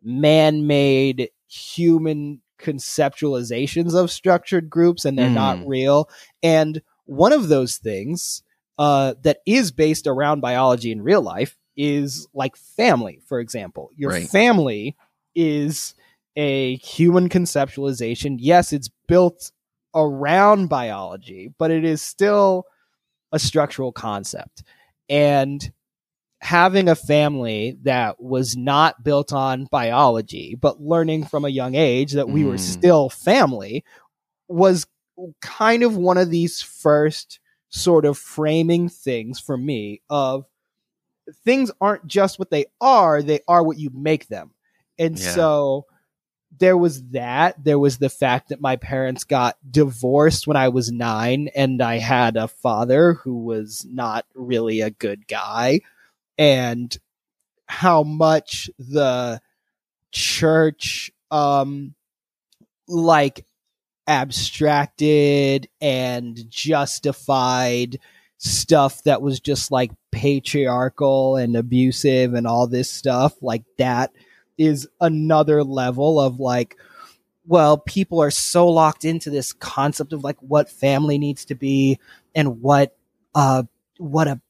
[0.03, 5.35] man-made human conceptualizations of structured groups and they're mm.
[5.35, 6.09] not real.
[6.43, 8.43] And one of those things
[8.79, 13.91] uh, that is based around biology in real life is like family, for example.
[13.97, 14.29] Your right.
[14.29, 14.97] family
[15.35, 15.95] is
[16.37, 18.37] a human conceptualization.
[18.39, 19.53] Yes, it's built
[19.95, 22.65] around biology, but it is still
[23.33, 24.63] a structural concept.
[25.09, 25.73] And
[26.41, 32.13] having a family that was not built on biology, but learning from a young age
[32.13, 32.49] that we mm.
[32.49, 33.85] were still family
[34.49, 34.87] was
[35.41, 40.45] kind of one of these first sort of framing things for me of
[41.45, 44.51] things aren't just what they are, they are what you make them.
[44.99, 45.31] And yeah.
[45.31, 45.87] so
[46.59, 47.63] there was that.
[47.63, 51.99] There was the fact that my parents got divorced when I was nine, and I
[51.99, 55.81] had a father who was not really a good guy
[56.39, 56.97] and
[57.67, 59.41] how much the
[60.11, 61.95] church um
[62.87, 63.47] like
[64.07, 67.99] abstracted and justified
[68.37, 74.13] stuff that was just like patriarchal and abusive and all this stuff like that
[74.59, 76.77] is another level of like
[77.47, 81.99] well people are so locked into this concept of like what family needs to be
[82.35, 82.97] and what
[83.35, 83.63] uh
[83.99, 84.41] what a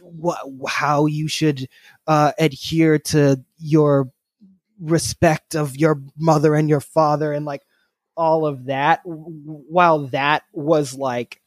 [0.00, 0.38] what
[0.68, 1.68] how you should
[2.06, 4.10] uh, adhere to your
[4.80, 7.62] respect of your mother and your father and like
[8.16, 9.00] all of that.
[9.04, 11.40] While that was like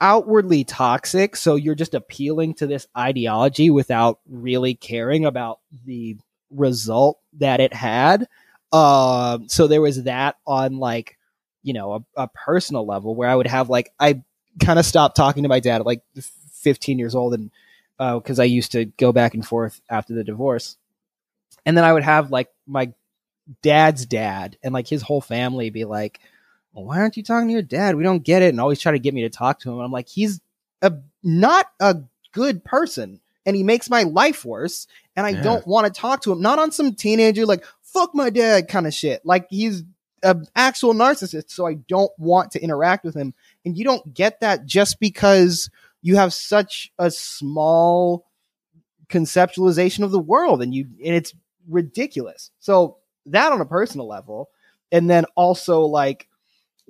[0.00, 6.16] outwardly toxic so you're just appealing to this ideology without really caring about the
[6.52, 8.28] result that it had
[8.72, 11.18] uh, so there was that on like
[11.62, 14.20] you know a, a personal level where i would have like i
[14.60, 16.02] kind of stopped talking to my dad at like
[16.62, 17.50] 15 years old and
[17.98, 20.76] because uh, I used to go back and forth after the divorce.
[21.64, 22.92] And then I would have like my
[23.62, 26.20] dad's dad and like his whole family be like,
[26.72, 27.96] well, why aren't you talking to your dad?
[27.96, 28.48] We don't get it.
[28.48, 29.76] And always try to get me to talk to him.
[29.76, 30.40] And I'm like, he's
[30.80, 31.98] a, not a
[32.32, 34.86] good person and he makes my life worse.
[35.16, 35.42] And I yeah.
[35.42, 38.86] don't want to talk to him, not on some teenager, like, fuck my dad kind
[38.86, 39.24] of shit.
[39.24, 39.84] Like he's
[40.22, 41.50] an actual narcissist.
[41.50, 43.34] So I don't want to interact with him.
[43.64, 45.70] And you don't get that just because
[46.00, 48.26] you have such a small
[49.08, 51.34] conceptualization of the world and you and it's
[51.68, 52.50] ridiculous.
[52.60, 54.48] So that on a personal level
[54.90, 56.28] and then also like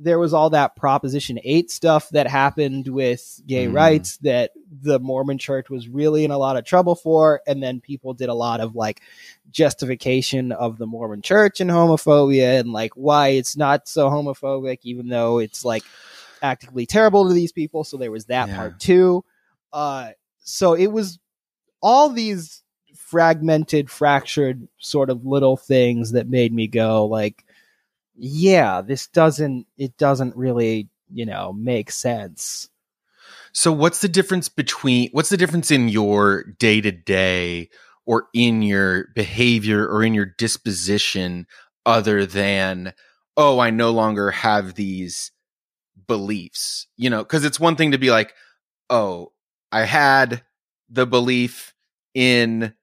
[0.03, 3.75] there was all that proposition 8 stuff that happened with gay mm.
[3.75, 7.81] rights that the mormon church was really in a lot of trouble for and then
[7.81, 9.01] people did a lot of like
[9.51, 15.09] justification of the mormon church and homophobia and like why it's not so homophobic even
[15.09, 15.85] though it's like
[16.43, 17.85] actively terrible to these people.
[17.85, 18.57] So there was that yeah.
[18.57, 19.25] part too.
[19.73, 21.19] Uh, so it was
[21.81, 22.63] all these
[22.97, 27.45] fragmented, fractured sort of little things that made me go like,
[28.17, 32.69] yeah, this doesn't, it doesn't really, you know, make sense.
[33.53, 37.69] So what's the difference between, what's the difference in your day to day
[38.07, 41.47] or in your behavior or in your disposition
[41.85, 42.95] other than,
[43.37, 45.33] oh, I no longer have these
[46.07, 48.35] beliefs, you know, because it's one thing to be like,
[48.91, 49.33] oh,
[49.71, 50.43] I had
[50.91, 51.75] the belief
[52.15, 52.75] in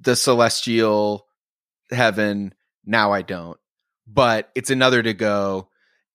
[0.00, 1.26] the celestial
[1.90, 2.54] heaven,
[2.84, 3.58] now I don't.
[4.06, 5.68] But it's another to go,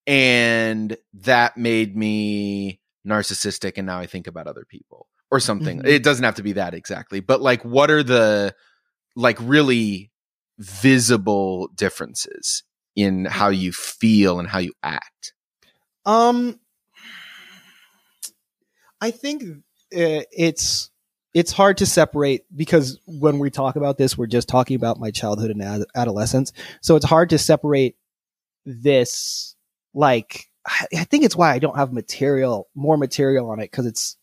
[0.06, 5.80] and that made me narcissistic, and now I think about other people or something.
[5.80, 5.88] Mm-hmm.
[5.88, 8.56] It doesn't have to be that exactly, but like, what are the
[9.16, 10.12] like really
[10.58, 12.64] visible differences
[12.96, 15.34] in how you feel and how you act?
[16.06, 16.60] Um,
[19.02, 19.58] I think uh,
[20.32, 20.90] it's
[21.34, 25.12] it's hard to separate because when we talk about this, we're just talking about my
[25.12, 26.52] childhood and ad- adolescence.
[26.82, 27.96] So it's hard to separate
[28.66, 29.56] this.
[29.94, 34.18] Like, I think it's why I don't have material, more material on it because it's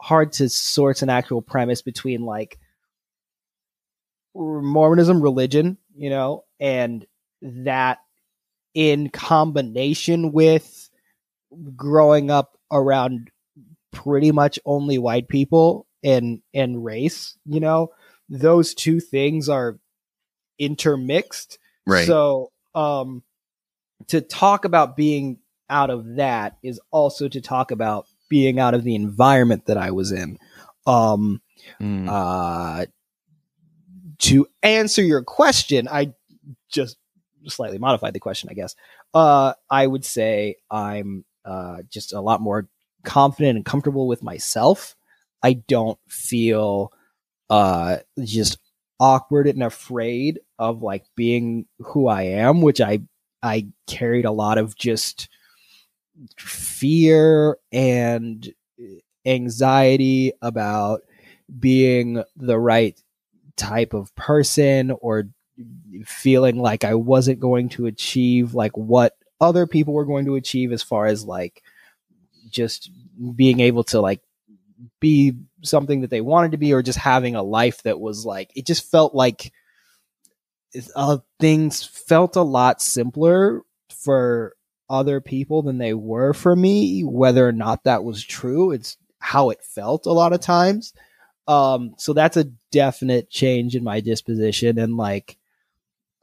[0.00, 2.58] hard to source an actual premise between like
[4.34, 7.06] Mormonism, religion, you know, and
[7.42, 7.98] that
[8.74, 10.88] in combination with
[11.74, 13.30] growing up around
[13.92, 17.90] pretty much only white people and and race, you know,
[18.28, 19.78] those two things are
[20.58, 21.58] intermixed.
[21.86, 22.06] Right.
[22.06, 23.22] So, um
[24.08, 25.38] to talk about being
[25.68, 29.90] out of that is also to talk about being out of the environment that I
[29.90, 30.38] was in.
[30.86, 31.42] Um
[31.80, 32.08] mm.
[32.08, 32.86] uh
[34.18, 36.12] to answer your question, I
[36.70, 36.96] just
[37.46, 38.74] slightly modified the question, I guess.
[39.14, 42.68] Uh I would say I'm uh, just a lot more
[43.04, 44.94] confident and comfortable with myself.
[45.42, 46.92] I don't feel
[47.50, 48.58] uh, just
[49.00, 53.00] awkward and afraid of like being who I am, which I
[53.42, 55.28] I carried a lot of just
[56.36, 58.52] fear and
[59.24, 61.02] anxiety about
[61.58, 63.00] being the right
[63.56, 65.28] type of person or
[66.04, 70.72] feeling like I wasn't going to achieve like what other people were going to achieve
[70.72, 71.62] as far as like
[72.50, 72.90] just
[73.34, 74.20] being able to like
[75.00, 78.50] be something that they wanted to be or just having a life that was like
[78.54, 79.52] it just felt like
[80.94, 84.54] uh, things felt a lot simpler for
[84.90, 88.70] other people than they were for me whether or not that was true.
[88.70, 90.92] It's how it felt a lot of times.
[91.46, 95.38] Um so that's a definite change in my disposition and like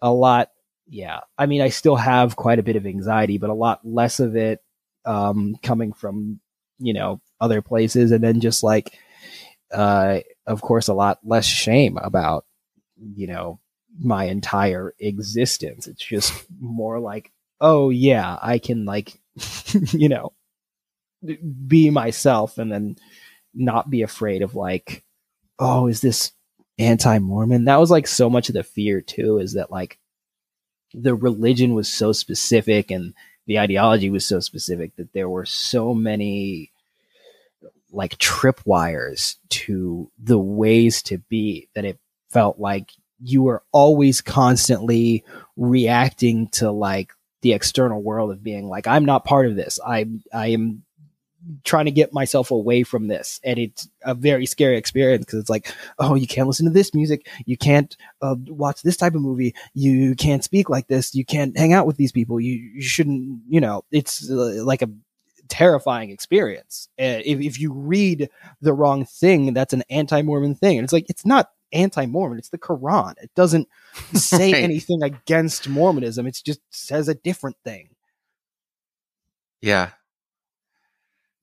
[0.02, 0.52] a lot
[0.88, 1.22] yeah.
[1.38, 4.36] I mean i still have quite a bit of anxiety but a lot less of
[4.36, 4.64] it
[5.04, 6.40] um coming from
[6.80, 8.12] you know other places.
[8.12, 8.98] And then just like
[9.72, 12.46] uh of course a lot less shame about
[13.16, 13.60] you know
[14.00, 15.88] my entire existence.
[15.88, 17.32] It's just more like
[17.62, 19.18] oh yeah i can like
[19.92, 20.34] you know
[21.68, 22.98] be myself and then
[23.54, 25.04] not be afraid of like
[25.58, 26.34] oh is this
[26.78, 27.66] anti-mormon?
[27.66, 30.00] That was like so much of the fear too is that like
[30.94, 33.14] the religion was so specific and
[33.48, 36.72] the ideology was so specific that there were so many
[37.96, 42.92] like tripwires to the ways to be that it felt like
[43.22, 45.24] you were always constantly
[45.56, 49.80] reacting to like the external world of being like i'm not part of this.
[49.86, 50.84] I i am
[51.64, 53.40] trying to get myself away from this.
[53.44, 56.94] And it's a very scary experience because it's like oh you can't listen to this
[56.94, 57.28] music.
[57.46, 59.54] You can't uh, watch this type of movie.
[59.74, 61.14] You can't speak like this.
[61.14, 62.40] You can't hang out with these people.
[62.40, 64.90] You, you shouldn't you know it's uh, like a
[65.50, 68.30] terrifying experience uh, if, if you read
[68.62, 72.58] the wrong thing that's an anti-mormon thing and it's like it's not anti-mormon it's the
[72.58, 73.68] quran it doesn't
[74.14, 74.64] say Right.
[74.64, 77.90] anything against mormonism it just says a different thing
[79.62, 79.90] Yeah.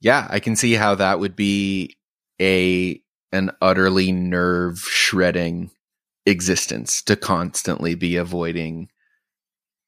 [0.01, 1.97] Yeah, I can see how that would be
[2.41, 3.01] a
[3.33, 5.71] an utterly nerve shredding
[6.27, 8.89] existence to constantly be avoiding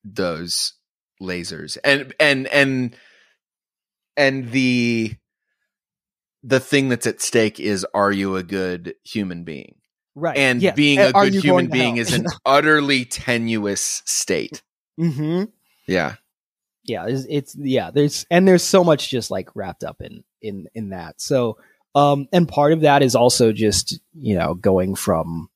[0.05, 0.75] those
[1.21, 1.77] lasers.
[1.85, 2.97] And and and
[4.17, 5.15] and the
[6.43, 9.77] the thing that's at stake is are you a good human being?
[10.15, 10.73] right And yeah.
[10.73, 14.62] being a are good human being is an utterly tenuous state.
[14.99, 15.45] mm-hmm.
[15.87, 16.15] Yeah.
[16.85, 20.67] yeah it's, it's yeah there's and there's so much just like wrapped up in in
[20.75, 21.59] in that so
[21.95, 25.51] um and part of that is also just you know going from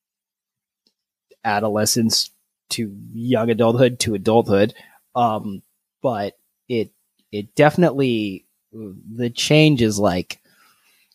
[1.44, 2.30] adolescence
[2.68, 4.74] to young adulthood to adulthood
[5.14, 5.62] um
[6.02, 6.34] but
[6.68, 6.90] it
[7.32, 10.40] it definitely the change is like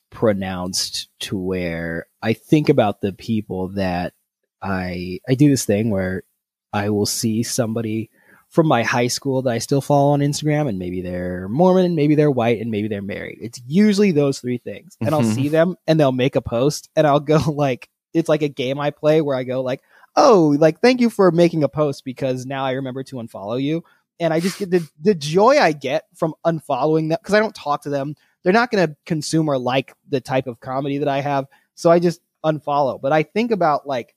[0.09, 4.13] pronounced to where i think about the people that
[4.61, 6.23] i i do this thing where
[6.71, 8.09] i will see somebody
[8.49, 11.95] from my high school that I still follow on Instagram, and maybe they're Mormon, and
[11.95, 13.39] maybe they're white, and maybe they're married.
[13.41, 14.95] It's usually those three things.
[15.01, 15.33] And I'll Mhm.
[15.33, 18.79] see them, and they'll make a post, and I'll go like, it's like a game
[18.79, 19.81] I play where I go like,
[20.15, 23.83] oh, like thank you for making a post because now I remember to unfollow you,
[24.23, 27.53] and I just get the the joy I get from unfollowing them because I don't
[27.53, 28.15] talk to them.
[28.41, 31.45] They're not going to consume or like the type of comedy that I have,
[31.75, 33.01] so I just unfollow.
[33.01, 34.15] But I think about like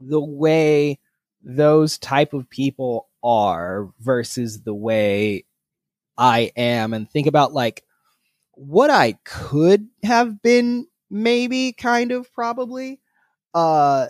[0.00, 0.98] the way
[1.40, 5.44] those type of people are versus the way
[6.18, 7.84] I am and think about like
[8.52, 12.98] what I could have been maybe kind of probably
[13.54, 14.08] uh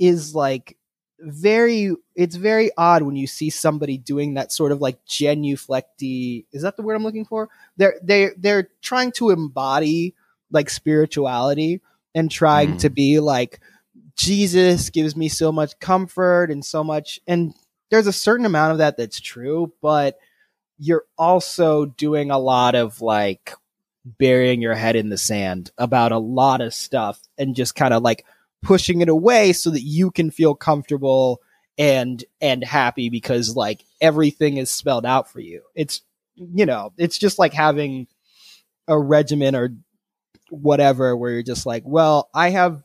[0.00, 0.76] is like
[1.24, 6.62] very it's very odd when you see somebody doing that sort of like genuflecty is
[6.62, 7.48] that the word I'm looking for?
[7.76, 10.14] They're they they're trying to embody
[10.50, 11.80] like spirituality
[12.14, 12.80] and trying Mm.
[12.80, 13.60] to be like
[14.16, 17.54] Jesus gives me so much comfort and so much and
[17.90, 20.18] there's a certain amount of that that's true, but
[20.78, 23.54] you're also doing a lot of like
[24.18, 28.02] burying your head in the sand about a lot of stuff and just kind of
[28.02, 28.24] like
[28.62, 31.40] pushing it away so that you can feel comfortable
[31.78, 35.62] and and happy because like everything is spelled out for you.
[35.74, 36.02] It's
[36.34, 38.06] you know, it's just like having
[38.88, 39.74] a regimen or
[40.50, 42.82] whatever where you're just like, well, I have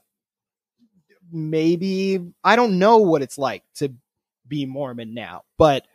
[1.32, 3.94] maybe I don't know what it's like to
[4.48, 5.86] be Mormon now, but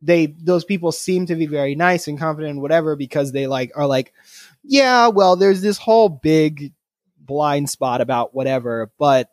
[0.00, 3.72] they those people seem to be very nice and confident and whatever because they like
[3.76, 4.12] are like,
[4.62, 6.72] yeah, well, there's this whole big
[7.26, 9.28] blind spot about whatever, but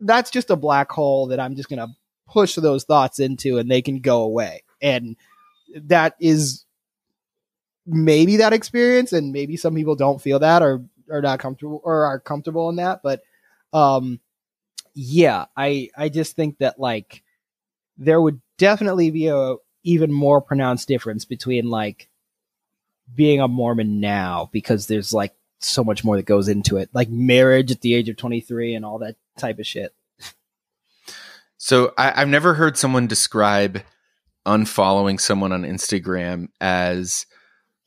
[0.00, 1.88] that's just a black hole that I'm just gonna
[2.28, 4.62] push those thoughts into and they can go away.
[4.82, 5.16] And
[5.74, 6.64] that is
[7.86, 12.04] maybe that experience and maybe some people don't feel that or are not comfortable or
[12.04, 13.22] are comfortable in that, but
[13.72, 14.20] um
[14.94, 17.22] yeah, I I just think that like
[17.98, 22.08] there would definitely be a even more pronounced difference between like
[23.14, 27.08] being a Mormon now because there's like so much more that goes into it, like
[27.08, 29.94] marriage at the age of 23 and all that type of shit.
[31.58, 33.82] So I, I've never heard someone describe
[34.46, 37.26] unfollowing someone on Instagram as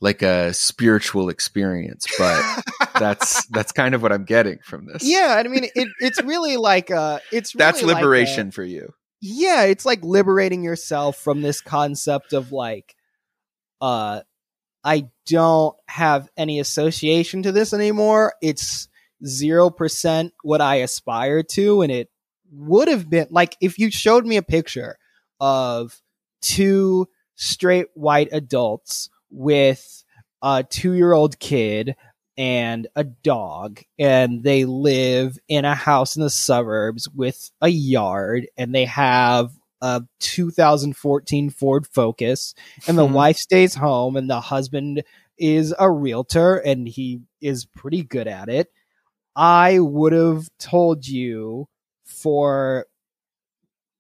[0.01, 2.63] like a spiritual experience, but
[2.99, 5.03] that's that's kind of what I'm getting from this.
[5.03, 8.63] Yeah, I mean, it, it's really like uh, it's really that's like liberation a- for
[8.63, 8.93] you.
[9.22, 12.95] yeah, it's like liberating yourself from this concept of like,
[13.82, 14.22] uh,
[14.84, 18.34] I don't have any association to this anymore.
[18.41, 18.88] It's
[19.25, 22.09] zero percent what I aspire to, and it
[22.51, 24.97] would have been like if you showed me a picture
[25.39, 25.99] of
[26.41, 30.03] two straight white adults with
[30.41, 31.95] a two year old kid
[32.38, 38.47] and a dog, and they live in a house in the suburbs with a yard,
[38.57, 39.51] and they have
[39.82, 42.53] a 2014 Ford Focus,
[42.88, 43.13] and the Hmm.
[43.13, 45.03] wife stays home, and the husband
[45.38, 48.67] is a realtor, and he is pretty good at it.
[49.36, 51.67] I would have told you
[52.05, 52.88] for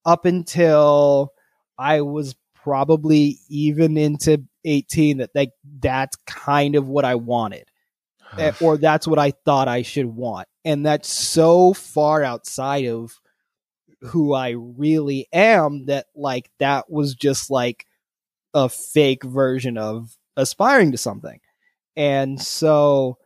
[0.05, 1.33] up until
[1.77, 7.69] I was probably even into 18 that like that's kind of what I wanted
[8.37, 10.47] eh, or that's what I thought I should want.
[10.65, 13.13] And that's so far outside of
[14.01, 17.85] who I really am that like that was just like
[18.53, 21.39] a fake version of aspiring to something.
[21.95, 23.17] And so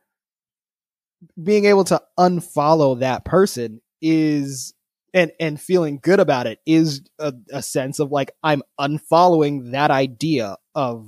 [1.42, 4.74] being able to unfollow that person is
[5.14, 9.92] and and feeling good about it is a, a sense of like I'm unfollowing that
[9.92, 11.08] idea of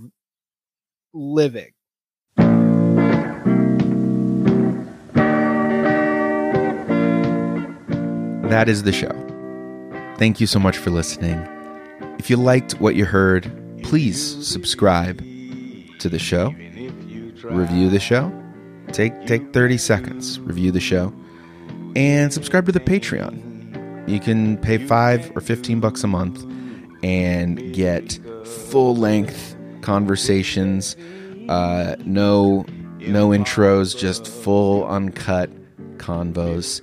[1.13, 1.71] living.
[8.49, 9.24] that is the show.
[10.17, 11.45] Thank you so much for listening.
[12.17, 13.51] If you liked what you heard,
[13.83, 15.19] please subscribe
[15.99, 16.51] to the show,
[17.43, 18.31] review the show.
[18.93, 21.13] Take take 30 seconds, review the show,
[21.97, 24.07] and subscribe to the Patreon.
[24.07, 26.45] You can pay 5 or 15 bucks a month
[27.03, 28.19] and get
[28.69, 30.95] full-length conversations,
[31.49, 32.65] uh, no
[32.99, 35.49] no intros, just full uncut
[35.97, 36.81] convos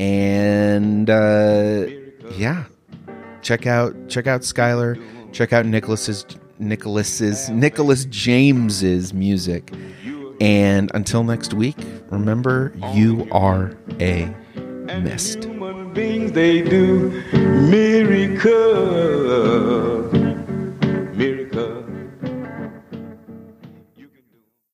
[0.00, 1.86] and uh,
[2.32, 2.64] yeah,
[3.42, 4.98] check out check out Skylar,
[5.32, 6.26] check out Nicholas's
[6.58, 9.72] Nicholas's Nicholas James's music,
[10.40, 11.76] and until next week,
[12.10, 14.34] remember you are a
[15.00, 15.44] mist.
[15.44, 17.10] Human beings, they do
[17.70, 18.54] miracles.